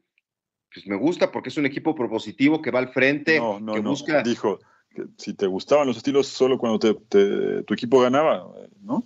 [0.72, 3.82] pues me gusta porque es un equipo propositivo que va al frente, No, no, que
[3.82, 3.90] no.
[3.92, 4.22] busca.
[4.22, 4.60] Dijo
[4.94, 8.46] que si te gustaban los estilos solo cuando te, te- tu equipo ganaba,
[8.82, 9.04] ¿no?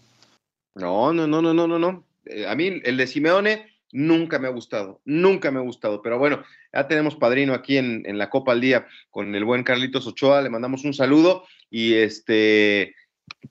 [0.74, 2.04] No, no, no, no, no, no, no.
[2.30, 6.02] Eh, a mí el de Simeone nunca me ha gustado, nunca me ha gustado.
[6.02, 9.64] Pero bueno, ya tenemos padrino aquí en, en la Copa al Día con el buen
[9.64, 10.42] Carlitos Ochoa.
[10.42, 12.96] Le mandamos un saludo y este,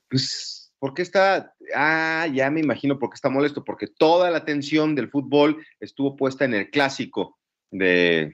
[0.09, 1.53] pues, ¿por qué está?
[1.75, 6.15] Ah, ya me imagino por qué está molesto, porque toda la atención del fútbol estuvo
[6.15, 7.37] puesta en el clásico
[7.71, 8.31] de,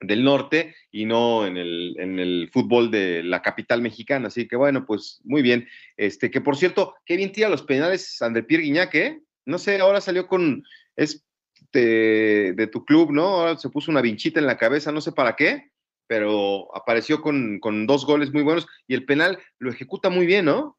[0.00, 4.28] del norte y no en el, en el fútbol de la capital mexicana.
[4.28, 5.68] Así que bueno, pues muy bien.
[5.96, 9.20] Este, que por cierto, qué bien tira los penales André Pierre Guignac, ¿eh?
[9.46, 10.64] No sé, ahora salió con,
[10.96, 11.24] es
[11.72, 13.22] de, de tu club, ¿no?
[13.22, 15.70] Ahora se puso una vinchita en la cabeza, no sé para qué,
[16.06, 20.44] pero apareció con, con dos goles muy buenos y el penal lo ejecuta muy bien,
[20.44, 20.76] ¿no?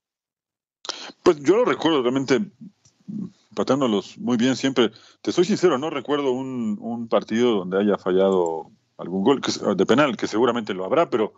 [1.24, 2.42] Pues yo lo recuerdo realmente
[3.58, 4.92] pateándolos muy bien siempre.
[5.22, 10.16] Te soy sincero, no recuerdo un, partido donde haya fallado algún gol que, de penal,
[10.18, 11.34] que seguramente lo habrá, pero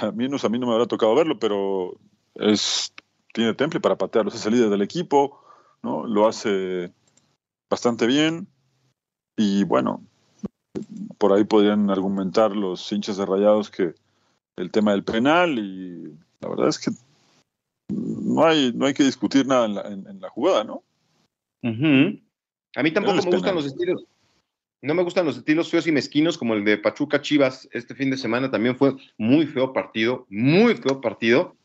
[0.00, 1.98] a, menos a mí no me habrá tocado verlo, pero
[2.34, 2.92] es
[3.32, 5.42] tiene temple para patearlos, es salida del equipo,
[5.82, 6.06] ¿no?
[6.06, 6.92] Lo hace
[7.70, 8.46] bastante bien
[9.36, 10.02] y bueno,
[11.18, 13.94] por ahí podrían argumentar los hinchas de Rayados que
[14.56, 16.90] el tema del penal y la verdad es que
[17.90, 20.82] no hay, no hay que discutir nada en la, en- en la jugada, ¿no?
[22.76, 24.04] A mí tampoco me gustan los estilos.
[24.82, 28.10] No me gustan los estilos feos y mezquinos como el de Pachuca Chivas este fin
[28.10, 28.50] de semana.
[28.50, 31.56] También fue muy feo partido, muy feo partido.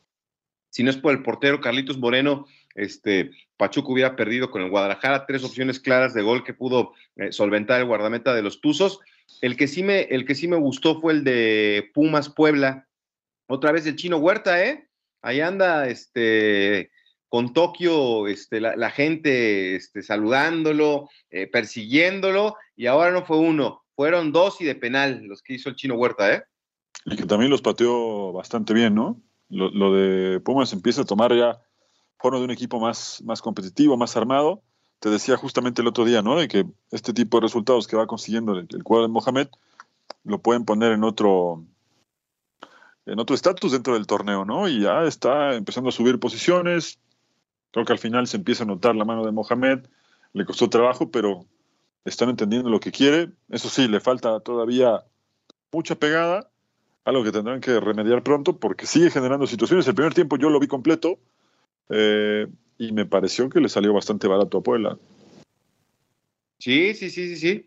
[0.71, 2.45] Si no es por el portero Carlitos Moreno,
[2.75, 5.25] este, Pachuca hubiera perdido con el Guadalajara.
[5.25, 8.99] Tres opciones claras de gol que pudo eh, solventar el guardameta de los Tuzos.
[9.41, 12.87] El que, sí me, el que sí me gustó fue el de Pumas Puebla.
[13.47, 14.87] Otra vez el chino Huerta, ¿eh?
[15.21, 16.91] Ahí anda este,
[17.27, 24.31] con Tokio, este, la, gente este, saludándolo, eh, persiguiéndolo, y ahora no fue uno, fueron
[24.31, 26.43] dos y de penal los que hizo el chino Huerta, ¿eh?
[27.05, 29.21] Y que también los pateó bastante bien, ¿no?
[29.49, 31.59] Lo de Pumas empieza a tomar ya
[32.21, 34.61] forma de un equipo más, más competitivo, más armado.
[34.99, 36.35] Te decía justamente el otro día, ¿no?
[36.35, 39.47] De que este tipo de resultados que va consiguiendo el, el cuadro de Mohamed
[40.23, 41.65] lo pueden poner en otro
[43.05, 44.67] en otro estatus dentro del torneo, ¿no?
[44.67, 46.99] Y ya está empezando a subir posiciones.
[47.71, 49.87] Creo que al final se empieza a notar la mano de Mohamed.
[50.33, 51.45] Le costó trabajo, pero
[52.05, 53.31] están entendiendo lo que quiere.
[53.49, 55.03] Eso sí, le falta todavía
[55.71, 56.49] mucha pegada,
[57.05, 59.87] algo que tendrán que remediar pronto porque sigue generando situaciones.
[59.87, 61.17] El primer tiempo yo lo vi completo
[61.89, 64.97] eh, y me pareció que le salió bastante barato a Puebla.
[66.59, 67.65] Sí, sí, sí, sí, sí.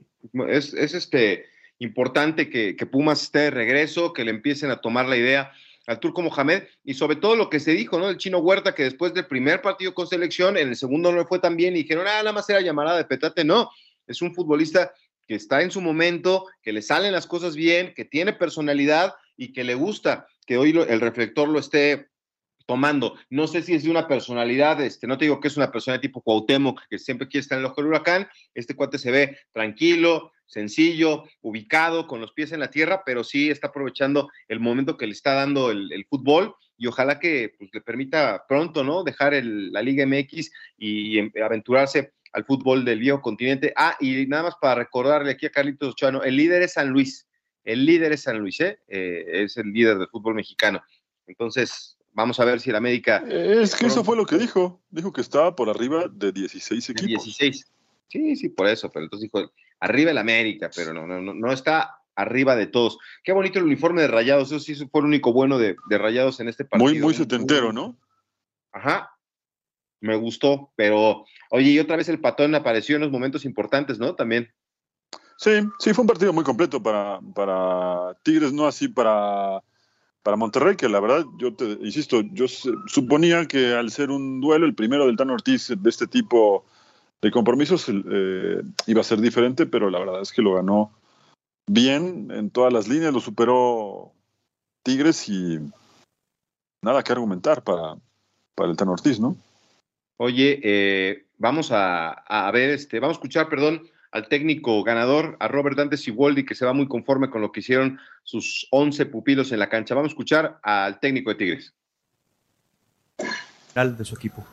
[0.48, 1.46] Es, es este
[1.78, 5.52] importante que, que, Pumas esté de regreso, que le empiecen a tomar la idea
[5.86, 8.08] al Turco Mohamed y sobre todo lo que se dijo, ¿no?
[8.08, 11.26] El chino Huerta que después del primer partido con selección, en el segundo no le
[11.26, 13.44] fue tan bien y dijeron, ah, nada más era llamada de petate.
[13.44, 13.70] No,
[14.06, 14.92] es un futbolista
[15.26, 19.52] que está en su momento, que le salen las cosas bien, que tiene personalidad y
[19.52, 22.08] que le gusta que hoy el reflector lo esté
[22.66, 23.16] tomando.
[23.30, 26.00] No sé si es de una personalidad, este, no te digo que es una persona
[26.00, 29.38] tipo Cuauhtémoc, que siempre quiere estar en el ojo del huracán, este cuate se ve
[29.52, 34.96] tranquilo, sencillo, ubicado, con los pies en la tierra, pero sí está aprovechando el momento
[34.96, 39.04] que le está dando el, fútbol y ojalá que pues, le permita pronto, ¿no?
[39.04, 43.72] Dejar la Liga MX y, y, aventurarse al fútbol del viejo continente.
[43.76, 47.26] Ah, y nada más para recordarle aquí a Carlitos Ochoano, el líder es San Luis,
[47.64, 48.78] el líder es San Luis, ¿eh?
[48.88, 50.82] Eh, es el líder del fútbol mexicano.
[51.26, 53.22] Entonces, vamos a ver si el América...
[53.28, 57.24] Es que eso fue lo que dijo, dijo que estaba por arriba de 16 equipos.
[57.24, 57.66] 16.
[58.08, 61.98] Sí, sí, por eso, pero entonces dijo, arriba el América, pero no, no, no, está
[62.14, 62.98] arriba de todos.
[63.24, 66.48] Qué bonito el uniforme de Rayados, eso sí fue el único bueno de, Rayados en
[66.48, 66.90] este partido.
[66.90, 67.98] Muy, muy setentero, ¿no?
[68.72, 69.10] Ajá,
[70.00, 74.14] me gustó, pero oye, y otra vez el patón apareció en los momentos importantes, ¿no?
[74.14, 74.52] También.
[75.36, 75.50] Sí,
[75.80, 79.60] sí, fue un partido muy completo para, para Tigres, no así para,
[80.24, 84.64] para Monterrey, que la verdad, yo te insisto, yo suponía que al ser un duelo,
[84.64, 86.64] el primero del Tan Ortiz de este tipo
[87.20, 90.90] de compromisos eh, iba a ser diferente, pero la verdad es que lo ganó
[91.66, 94.12] bien en todas las líneas, lo superó
[94.82, 95.58] Tigres y
[96.82, 97.96] nada que argumentar para,
[98.54, 99.36] para el Tan Ortiz, ¿no?
[100.16, 105.76] Oye, eh, vamos a, ver, este, vamos a escuchar, perdón, al técnico ganador, a Robert
[105.76, 109.58] Dante Siboldi, que se va muy conforme con lo que hicieron sus 11 pupilos en
[109.58, 109.96] la cancha.
[109.96, 111.74] Vamos a escuchar al técnico de Tigres.
[113.74, 114.46] De su equipo.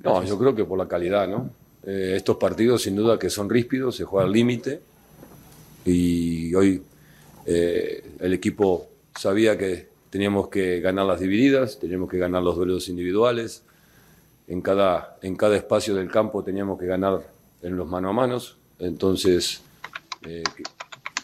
[0.00, 1.48] No, yo creo que por la calidad, ¿no?
[1.84, 4.82] Eh, estos partidos sin duda que son ríspidos, se juega al límite
[5.84, 6.82] y hoy
[7.46, 12.88] eh, el equipo sabía que teníamos que ganar las divididas, teníamos que ganar los duelos
[12.88, 13.62] individuales,
[14.48, 18.58] en cada, en cada espacio del campo teníamos que ganar en los mano a manos,
[18.78, 19.62] entonces
[20.22, 20.44] eh,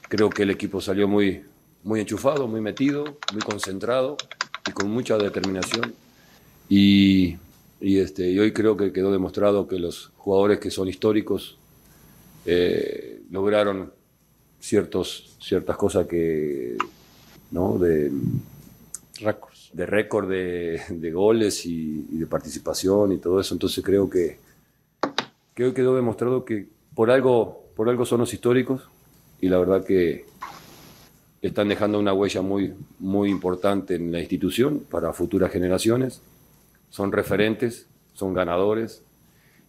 [0.08, 1.42] creo que el equipo salió muy,
[1.84, 4.16] muy enchufado, muy metido, muy concentrado
[4.68, 5.94] y con mucha determinación.
[6.68, 7.36] Y,
[7.80, 11.56] y, este, y hoy creo que quedó demostrado que los jugadores que son históricos
[12.46, 13.92] eh, lograron
[14.60, 16.76] ciertos, ciertas cosas que,
[17.50, 17.78] ¿no?
[17.78, 18.10] De,
[19.72, 23.54] de récord de, de, goles y, de participación y todo eso.
[23.54, 24.38] Entonces creo que,
[25.54, 28.88] que quedó demostrado que por algo, por algo son los históricos
[29.40, 30.24] y la verdad que
[31.42, 36.20] están dejando una huella muy, muy importante en la institución para futuras generaciones.
[36.90, 39.02] Son referentes, son ganadores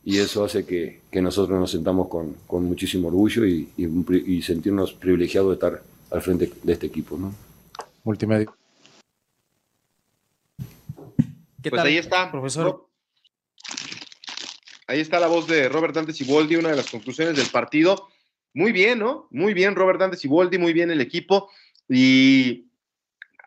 [0.04, 4.94] y eso hace que, que nosotros nos sentamos con, con muchísimo orgullo y, y, sentirnos
[4.94, 7.18] privilegiados de estar al frente de este equipo.
[7.18, 7.34] ¿no?
[8.04, 8.52] Multimedia.
[11.62, 12.91] pues ahí está, profesor.
[14.92, 18.10] Ahí está la voz de Robert Dante Siboldi, una de las conclusiones del partido.
[18.54, 19.30] Muy bien, ¿no?
[19.32, 21.50] Muy bien, Robert Dante Siboldi, muy bien el equipo.
[21.88, 22.66] Y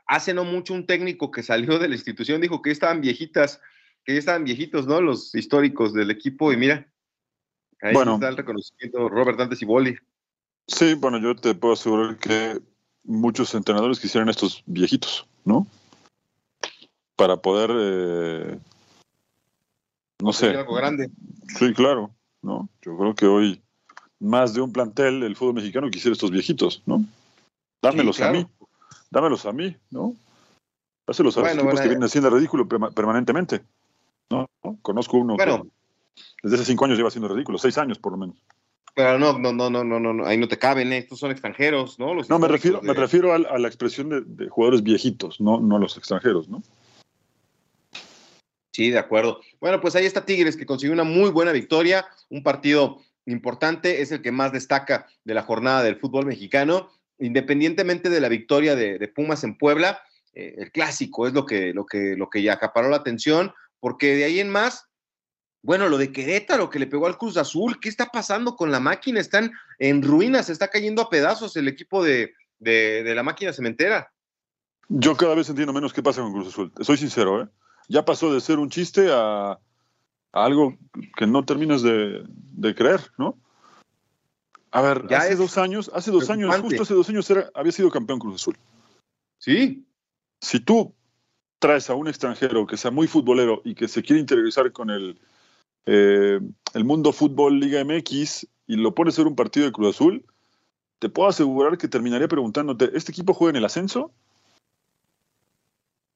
[0.07, 3.61] hace no mucho un técnico que salió de la institución dijo que estaban viejitas,
[4.07, 5.03] que ya estaban viejitos, ¿no?
[5.03, 6.51] Los históricos del equipo.
[6.51, 6.91] Y mira,
[7.83, 9.99] ahí está el reconocimiento, Robert Dante Siboldi.
[10.67, 12.59] Sí, bueno, yo te puedo asegurar que
[13.03, 15.67] muchos entrenadores quisieran estos viejitos, ¿no?
[17.17, 18.59] para poder, eh,
[20.25, 20.49] no sé.
[20.49, 21.11] Algo grande.
[21.59, 22.11] Sí, claro,
[22.41, 22.69] ¿no?
[22.81, 23.63] Yo creo que hoy
[24.19, 27.05] más de un plantel el fútbol mexicano quisiera estos viejitos, ¿no?
[27.83, 28.47] Dámelos a mí,
[29.11, 30.17] dámelos a mí, ¿no?
[31.07, 33.61] Dáselos a los equipos que vienen haciendo ridículo permanentemente,
[34.31, 34.49] ¿no?
[34.81, 35.63] Conozco uno que
[36.43, 38.37] desde hace cinco años lleva haciendo ridículo, seis años por lo menos.
[38.95, 40.99] Pero no, no, no, no, no, no, ahí no te caben, ¿eh?
[40.99, 42.15] estos son extranjeros, ¿no?
[42.15, 45.81] no, me refiero, me refiero a, la expresión de, de, jugadores viejitos, no, no a
[45.81, 46.63] los extranjeros, ¿no?
[48.75, 49.41] Sí, de acuerdo.
[49.61, 54.11] Bueno, pues ahí está Tigres que consiguió una muy buena victoria, un partido importante, es
[54.11, 59.13] el que más destaca de la jornada del fútbol mexicano, independientemente de la victoria de,
[59.15, 60.03] Pumas en Puebla,
[60.33, 64.17] eh, el clásico es lo que, lo, que, lo que ya acaparó la atención, porque
[64.17, 64.89] de ahí en más,
[65.63, 68.81] bueno, lo de Querétaro que le pegó al Cruz Azul, ¿qué está pasando con la
[68.81, 69.21] máquina?
[69.21, 74.13] Están en ruinas, está cayendo a pedazos el equipo de, de la máquina cementera.
[74.89, 77.49] Yo cada vez entiendo menos qué pasa con Cruz Azul, soy sincero, ¿eh?
[77.89, 79.59] Ya pasó de ser un chiste a,
[80.33, 80.77] algo
[81.17, 83.39] que no terminas de, creer, ¿no?
[84.71, 87.91] A ver, hace dos años, hace dos años, justo hace dos años era, había sido
[87.91, 88.57] campeón Cruz Azul.
[89.39, 89.87] Sí.
[90.41, 90.93] Si tú
[91.61, 95.21] traes a un extranjero que sea muy futbolero y que se quiere interiorizar con el,
[95.87, 96.41] eh,
[96.75, 100.25] el mundo fútbol Liga MX y lo pones a un partido de Cruz Azul,
[100.99, 104.11] te puedo asegurar que terminaría preguntándote, ¿este equipo juega en el ascenso?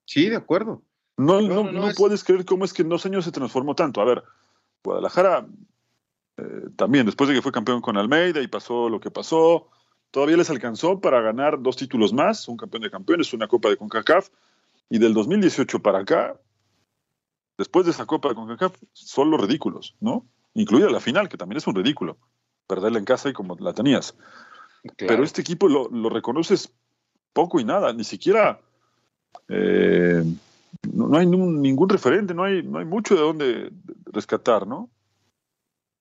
[0.07, 0.83] Sí, de acuerdo.
[1.19, 4.01] No, no, no, puedes creer cómo es que en dos años se transformó tanto.
[4.01, 4.23] A ver,
[4.85, 5.49] Guadalajara
[6.37, 9.69] eh, también, después de que fue campeón con Almeida y pasó lo que pasó,
[10.13, 13.77] todavía les alcanzó para ganar dos títulos más, un campeón de campeones, una Copa de
[13.77, 14.29] CONCACAF,
[14.89, 16.41] y del 2018 para acá,
[17.59, 20.25] después de esa Copa de CONCACAF, son los ridículos, ¿no?
[20.55, 22.17] Incluida la final, que también es un ridículo,
[22.69, 24.15] perderla en casa y como la tenías.
[24.97, 26.73] Pero este equipo lo, reconoces
[27.33, 28.61] poco y nada, ni siquiera...
[29.49, 30.23] Eh,
[30.93, 33.73] no, hay ningún referente, no hay, no hay mucho de dónde
[34.07, 34.91] rescatar, ¿no?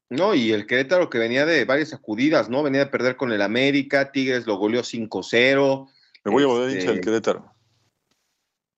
[0.10, 2.64] No, y el Querétaro que venía de varias sacudidas, ¿no?
[2.64, 5.90] Venía de perder con el América, Tigres lo goleó 5-0.
[6.24, 7.52] Me voy a volver hincha del este, Querétaro.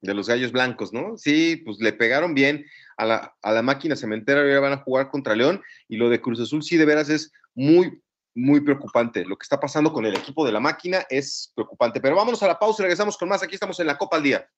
[0.02, 1.18] De los gallos blancos, ¿no?
[1.18, 2.66] Sí, pues le pegaron bien
[2.98, 6.22] a la, a la máquina cementera, ahora van a jugar contra León, y lo de
[6.22, 8.02] Cruz Azul sí de veras es muy,
[8.34, 9.26] muy preocupante.
[9.26, 12.02] Lo que está pasando con el equipo de la máquina es preocupante.
[12.02, 13.44] Pero vámonos a la pausa y regresamos con más.
[13.44, 14.50] Aquí estamos en la Copa al Día.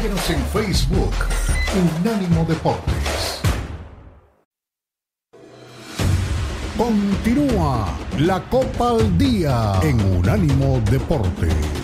[0.00, 1.12] Síguenos en Facebook,
[2.00, 3.42] Unánimo Deportes.
[6.78, 7.86] Continúa
[8.18, 11.79] la Copa al Día en Unánimo Deportes.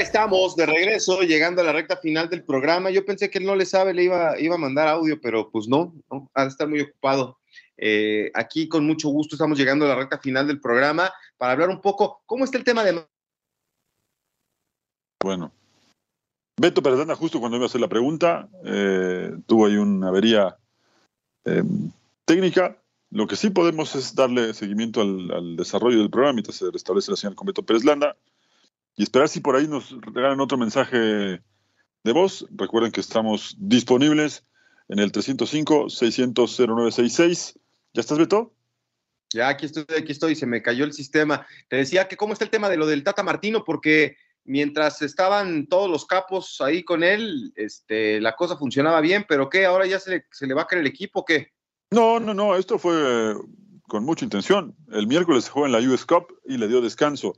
[0.00, 2.90] Estamos de regreso, llegando a la recta final del programa.
[2.90, 5.66] Yo pensé que él no le sabe, le iba, iba a mandar audio, pero pues
[5.66, 7.38] no, no ha de estar muy ocupado.
[7.76, 11.68] Eh, aquí con mucho gusto estamos llegando a la recta final del programa para hablar
[11.68, 13.04] un poco cómo está el tema de...
[15.22, 15.50] Bueno,
[16.60, 20.56] Beto Perdana, justo cuando iba a hacer la pregunta, eh, tuvo ahí una avería
[21.44, 21.64] eh,
[22.24, 22.76] técnica.
[23.10, 27.10] Lo que sí podemos es darle seguimiento al, al, desarrollo del programa mientras se restablece
[27.10, 28.16] la señal con Beto Pérez Landa
[28.98, 32.44] y esperar si por ahí nos regalan otro mensaje de voz.
[32.50, 34.44] Recuerden que estamos disponibles
[34.88, 37.54] en el 305-600-0966.
[37.94, 38.52] ¿Ya estás, Beto?
[39.32, 41.46] Ya, aquí estoy, aquí estoy, se me cayó el sistema.
[41.68, 45.68] Te decía que cómo está el tema de lo del Tata Martino, porque mientras estaban
[45.68, 49.64] todos los capos ahí con él, este, la cosa funcionaba bien, pero ¿qué?
[49.64, 51.52] ¿Ahora ya se le, se le va a caer el equipo o qué?
[51.92, 53.36] No, no, no, esto fue
[53.86, 54.74] con mucha intención.
[54.90, 57.36] El miércoles se jugó en la US Cup y le dio descanso.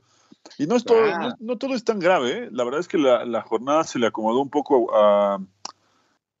[0.57, 1.35] Y no, es todo, ah.
[1.39, 2.31] no, todo es tan grave.
[2.31, 2.49] ¿eh?
[2.51, 4.91] La verdad es que la, jornada se le acomodó un poco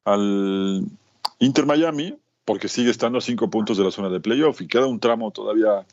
[0.05, 0.85] al
[1.39, 4.87] Inter Miami, porque sigue estando a cinco puntos de la zona de playoff y queda
[4.87, 5.85] un tramo todavía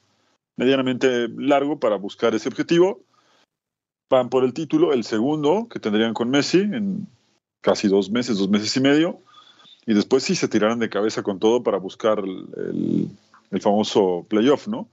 [0.56, 3.00] medianamente largo para buscar ese objetivo.
[4.10, 7.06] Van por el título, el segundo que tendrían con Messi en
[7.60, 9.20] casi dos meses, dos meses y medio.
[9.86, 13.10] Y después sí se tirarán de cabeza con todo para buscar el,
[13.50, 14.88] el famoso playoff, ¿no?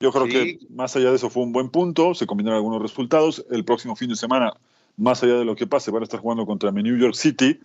[0.00, 3.44] Yo creo que más allá de eso fue un buen punto, se combinaron algunos resultados.
[3.50, 4.52] El próximo fin de semana,
[4.96, 7.60] más allá de lo que pase, van a estar jugando contra mi New York City,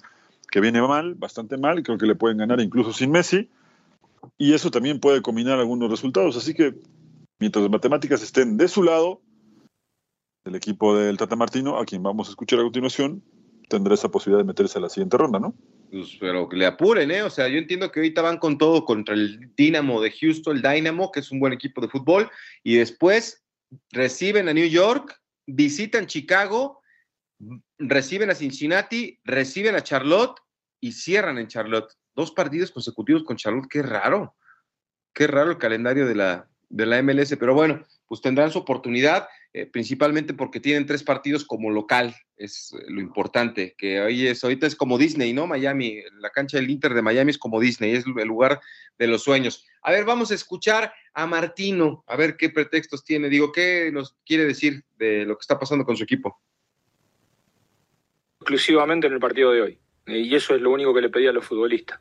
[0.49, 3.49] que viene mal, bastante mal, creo que le pueden ganar incluso sin Messi.
[4.37, 6.37] Y eso también puede combinar algunos resultados.
[6.37, 6.75] Así que
[7.39, 9.21] mientras las matemáticas estén de su lado,
[10.45, 13.23] el equipo del Tata Martino, a quien vamos a escuchar a continuación,
[13.67, 15.53] tendrá esa posibilidad de meterse a la siguiente ronda, ¿no?
[15.91, 17.23] Pues, pero que le apuren, ¿eh?
[17.23, 20.61] O sea, yo entiendo que ahorita van con todo contra el Dynamo de Houston, el
[20.61, 22.29] Dynamo, que es un buen equipo de fútbol,
[22.63, 23.43] y después
[23.91, 26.81] reciben a New York, visitan Chicago,
[27.79, 30.39] reciben a Cincinnati, reciben a Charlotte
[30.79, 31.91] y cierran en Charlotte.
[32.15, 34.35] Dos partidos consecutivos con Charlotte, qué raro.
[35.13, 39.27] Qué raro el calendario de la, de la MLS, pero bueno, pues tendrán su oportunidad.
[39.51, 44.43] Eh, principalmente porque tienen tres partidos como local, es eh, lo importante, que hoy es,
[44.43, 45.47] ahorita es como Disney, ¿no?
[45.47, 48.61] Miami, la cancha del Inter de Miami es como Disney, es el lugar
[48.99, 49.65] de los sueños.
[49.81, 54.15] A ver, vamos a escuchar a Martino, a ver qué pretextos tiene, digo, ¿qué nos
[54.23, 56.39] quiere decir de lo que está pasando con su equipo?
[58.41, 61.33] Exclusivamente en el partido de hoy, y eso es lo único que le pedí a
[61.33, 61.99] los futbolistas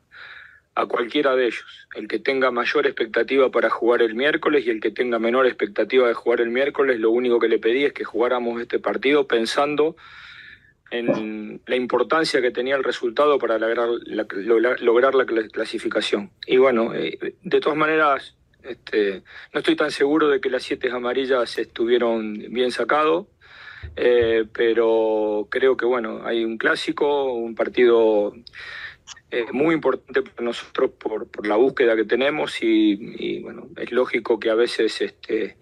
[0.79, 1.87] a cualquiera de ellos.
[1.95, 6.07] El que tenga mayor expectativa para jugar el miércoles y el que tenga menor expectativa
[6.07, 9.95] de jugar el miércoles, lo único que le pedí es que jugáramos este partido pensando
[10.91, 14.25] en la importancia que tenía el resultado para lograr la,
[14.81, 16.31] lograr la clasificación.
[16.47, 19.23] Y bueno, eh, de todas maneras, este,
[19.53, 23.27] no estoy tan seguro de que las siete amarillas estuvieron bien sacados.
[23.95, 28.33] eh, pero creo que bueno, hay un clásico, un partido
[29.31, 34.39] eh, muy importante para nosotros por, por, la búsqueda que tenemos y, bueno, es lógico
[34.39, 35.57] que a veces este,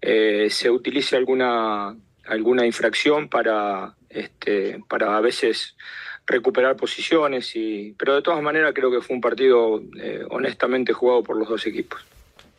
[0.00, 5.76] eh, se utilice alguna, alguna infracción para, este, para a veces
[6.26, 9.82] recuperar posiciones, y, pero de todas maneras creo que fue un partido
[10.30, 12.04] honestamente jugado por los dos equipos.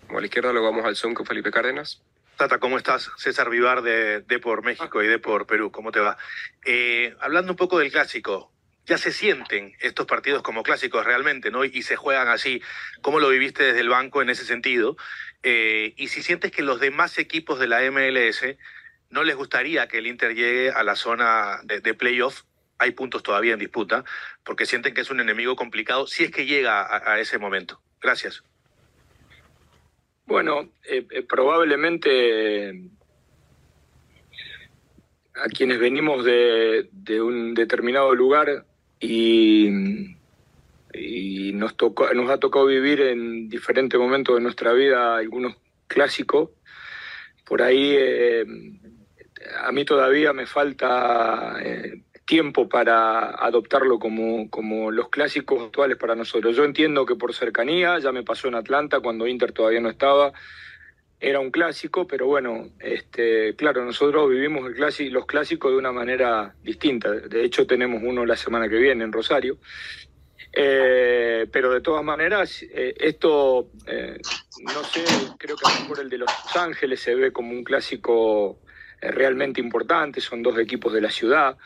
[0.10, 2.02] a la izquierda, luego vamos al Zoom con Felipe Cárdenas.
[2.38, 3.10] Tata, ¿cómo estás?
[3.16, 6.18] César Vivar de, de por México y de por Perú, ¿cómo te va?
[6.66, 8.52] Eh, hablando un poco del clásico,
[8.86, 11.66] ya se sienten estos partidos como clásicos realmente, ¿no?
[11.66, 12.62] Y se juegan así.
[13.02, 14.96] ¿Cómo lo viviste desde el banco en ese sentido?
[15.44, 18.46] Eh, y si sientes que los demás equipos de la MLS
[19.10, 22.44] no les gustaría que el Inter llegue a la zona de, de playoff,
[22.78, 24.04] hay puntos todavía en disputa,
[24.44, 27.82] porque sienten que es un enemigo complicado si es que llega a, ese momento.
[28.02, 28.44] Gracias.
[30.26, 32.90] Bueno, eh, eh, probablemente
[35.36, 38.66] a quienes venimos de un determinado lugar
[39.00, 39.70] y,
[41.54, 45.56] nos, tocó, nos ha tocado vivir en diferentes momentos de nuestra vida algunos
[45.88, 46.50] clásicos,
[47.46, 48.46] por ahí eh,
[49.62, 56.16] a mí todavía me falta eh, tiempo para adoptarlo como, como los clásicos actuales para
[56.16, 56.56] nosotros.
[56.56, 60.34] Yo entiendo que por cercanía, ya me pasó en Atlanta cuando Inter todavía no estaba,
[61.20, 67.12] era un clásico, pero bueno, este, claro, nosotros vivimos los clásicos de una manera distinta.
[67.12, 69.58] De hecho, tenemos uno la semana que viene en Rosario.
[70.58, 74.18] Eh, pero de todas maneras, eh, esto, eh,
[74.62, 75.04] no sé,
[75.38, 78.60] creo que por el de Los Ángeles se ve como un clásico
[79.02, 81.58] realmente importante, son dos equipos de la ciudad.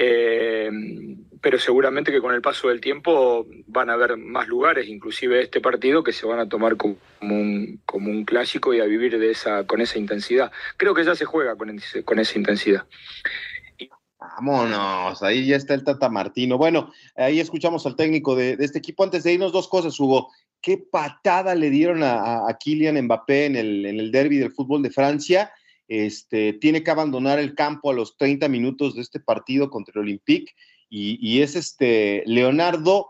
[0.00, 0.70] Eh,
[1.40, 5.60] pero seguramente que con el paso del tiempo van a haber más lugares, inclusive este
[5.60, 9.80] partido, que se van a tomar como un, clásico y a vivir de esa, con
[9.80, 10.52] esa intensidad.
[10.76, 11.70] Creo que ya se juega con,
[12.20, 12.86] esa intensidad.
[14.20, 16.58] Vámonos, ahí ya está el Tata Martino.
[16.58, 19.02] Bueno, ahí escuchamos al técnico de, este equipo.
[19.02, 20.30] Antes de irnos, dos cosas, Hugo.
[20.60, 24.82] ¿Qué patada le dieron a, a Kylian Mbappé en el, en el derby del fútbol
[24.82, 25.52] de Francia?
[25.88, 30.00] Este, tiene que abandonar el campo a los 30 minutos de este partido contra el
[30.00, 30.52] Olympique
[30.88, 33.08] y, y es este Leonardo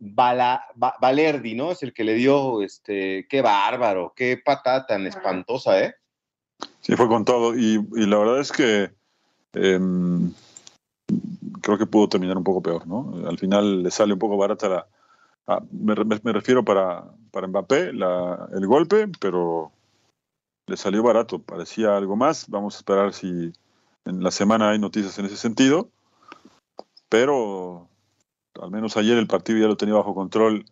[0.00, 1.72] Bala, ba, Valerdi, ¿no?
[1.72, 5.94] Es el que le dio, este, qué bárbaro, qué patada tan espantosa, ¿eh?
[6.80, 8.90] Sí, fue con todo y, y la verdad es que
[9.54, 9.80] eh,
[11.62, 13.12] creo que pudo terminar un poco peor, ¿no?
[13.26, 14.86] Al final le sale un poco barata la...
[15.48, 19.70] Ah, me, me, refiero para, para Mbappé, la, el golpe, pero
[20.66, 22.48] le salió barato, parecía algo más.
[22.48, 23.52] Vamos a esperar si
[24.04, 25.90] en la semana hay noticias en ese sentido.
[27.08, 27.88] Pero
[28.60, 30.64] al menos ayer el partido ya lo tenía bajo control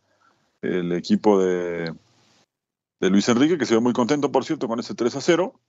[0.63, 1.95] el equipo de,
[3.01, 5.61] de Luis Enrique, que se ve muy contento, por cierto, con ese 3 a 0.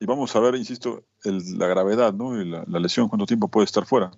[0.00, 2.40] Y vamos a ver, insisto, la gravedad, ¿no?
[2.40, 4.10] Y la, la lesión, cuánto tiempo puede estar fuera.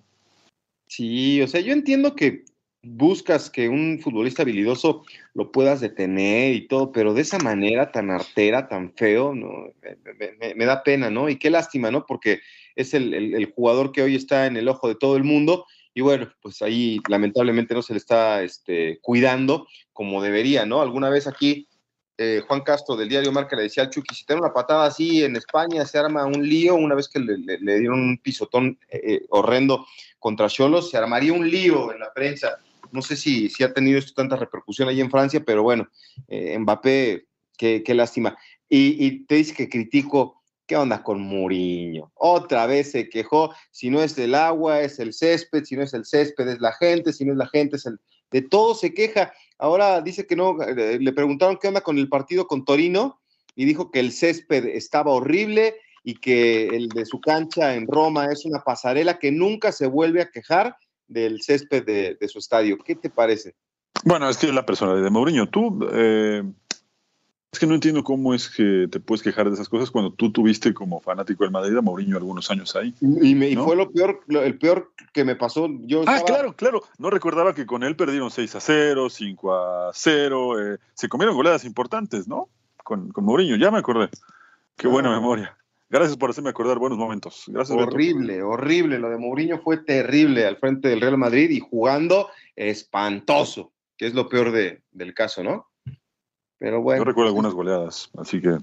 [0.87, 2.45] Sí, o sea, yo entiendo que
[2.95, 8.09] buscas que un futbolista habilidoso lo puedas detener y todo, pero de esa manera tan
[8.11, 9.71] artera, tan feo, no,
[10.55, 11.29] me, da pena, ¿no?
[11.29, 12.05] Y qué lástima, ¿no?
[12.05, 12.39] Porque
[12.75, 16.01] es el, el, jugador que hoy está en el ojo de todo el mundo y
[16.01, 20.81] bueno, pues ahí lamentablemente no se le está este, cuidando como debería, ¿no?
[20.81, 21.67] Alguna vez aquí
[22.19, 25.23] eh, Juan Castro del diario Marca le decía al Chucky, si dan una patada así
[25.23, 29.21] en España se arma un lío, una vez que le, le, dieron un pisotón eh,
[29.29, 29.85] horrendo
[30.19, 32.59] contra Cholos, se armaría un lío en la prensa
[32.91, 35.87] no sé si, si ha tenido esto tanta repercusión ahí en Francia, pero bueno,
[36.27, 37.25] eh, Mbappé,
[37.57, 38.37] qué, qué lástima.
[38.69, 42.11] Y, y, te dice que critico, ¿qué onda con Mourinho?
[42.15, 45.93] Otra vez se quejó, si no es el agua, es el césped, si no es
[45.93, 47.99] el césped, es la gente, si no es la gente, es el...
[48.29, 49.31] De todo se queja.
[49.57, 53.21] Ahora dice que no, eh, le preguntaron qué onda con el partido con Torino
[53.55, 58.31] y dijo que el césped estaba horrible y que el de su cancha en Roma
[58.31, 60.77] es una pasarela que nunca se vuelve a quejar
[61.07, 62.77] del césped de, de, su estadio.
[62.77, 63.55] ¿Qué te parece?
[64.03, 65.49] Bueno, es que es la personalidad de Mourinho.
[65.49, 66.43] Tú, eh,
[67.51, 70.31] es que no entiendo cómo es que te puedes quejar de esas cosas cuando tú
[70.31, 72.93] tuviste como fanático del Madrid a Mourinho algunos años ahí.
[73.01, 73.61] Y, me, ¿no?
[73.61, 75.67] y fue lo peor, lo, el peor que me pasó.
[75.81, 76.25] Yo ah, estaba...
[76.25, 76.81] claro, claro.
[76.97, 80.73] No recordaba que con él perdieron 6 a 0, 5 a 0.
[80.73, 82.49] Eh, se comieron goleadas importantes, ¿no?
[82.83, 84.09] Con, con Mourinho, ya me acordé.
[84.75, 84.91] Qué ah.
[84.91, 85.57] buena memoria.
[85.89, 87.45] Gracias por hacerme acordar buenos momentos.
[87.47, 88.49] Gracias, horrible, Beto.
[88.49, 88.99] horrible.
[88.99, 94.13] Lo de Mourinho fue terrible al frente del Real Madrid y jugando espantoso, que es
[94.13, 95.67] lo peor de, del caso, ¿no?
[96.57, 97.01] Pero bueno.
[97.01, 98.57] Yo recuerdo algunas goleadas, así que.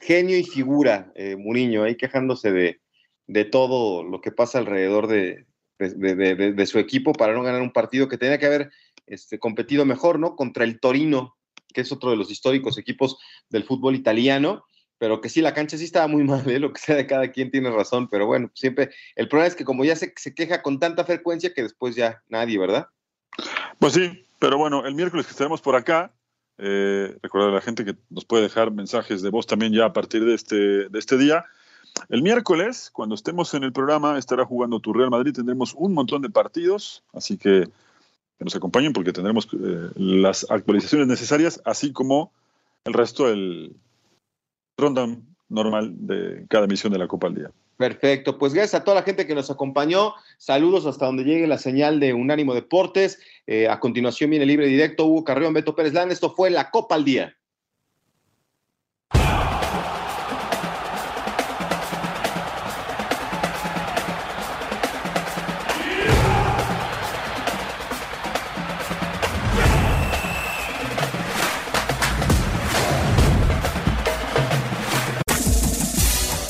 [0.00, 2.80] Genio y figura, eh, Mourinho, ahí quejándose de,
[3.26, 5.44] de, todo lo que pasa alrededor de,
[5.78, 6.14] de,
[6.54, 8.70] de, su equipo para no ganar un partido que tenía que haber
[9.06, 10.36] este, competido mejor, ¿no?
[10.36, 11.36] Contra el Torino,
[11.74, 13.18] que es otro de los históricos equipos
[13.50, 14.64] del fútbol italiano
[15.00, 16.60] pero que sí, la cancha sí estaba muy mal, ¿eh?
[16.60, 19.64] lo que sea de cada quien tiene razón, pero bueno, siempre, el problema es que
[19.64, 22.88] como ya se, se queja con tanta frecuencia que después ya nadie, ¿verdad?
[23.78, 26.12] Pues sí, pero bueno, el miércoles que estaremos por acá,
[26.58, 29.92] eh, recordar a la gente que nos puede dejar mensajes de voz también ya a
[29.94, 31.46] partir de este, de este día.
[32.10, 36.20] El miércoles, cuando estemos en el programa, estará jugando tu Real Madrid, tendremos un montón
[36.20, 37.66] de partidos, así que
[38.40, 42.32] que nos acompañen porque tendremos eh, las actualizaciones necesarias, así como
[42.84, 43.76] el resto del
[44.80, 47.50] rundown normal de cada emisión de la Copa al Día.
[47.76, 50.14] Perfecto, pues gracias a toda la gente que nos acompañó.
[50.36, 53.18] Saludos hasta donde llegue la señal de Unánimo Deportes.
[53.46, 56.10] Eh, a continuación viene libre directo Hugo Carrión, Beto Pérez Lán.
[56.10, 57.36] Esto fue la Copa al Día.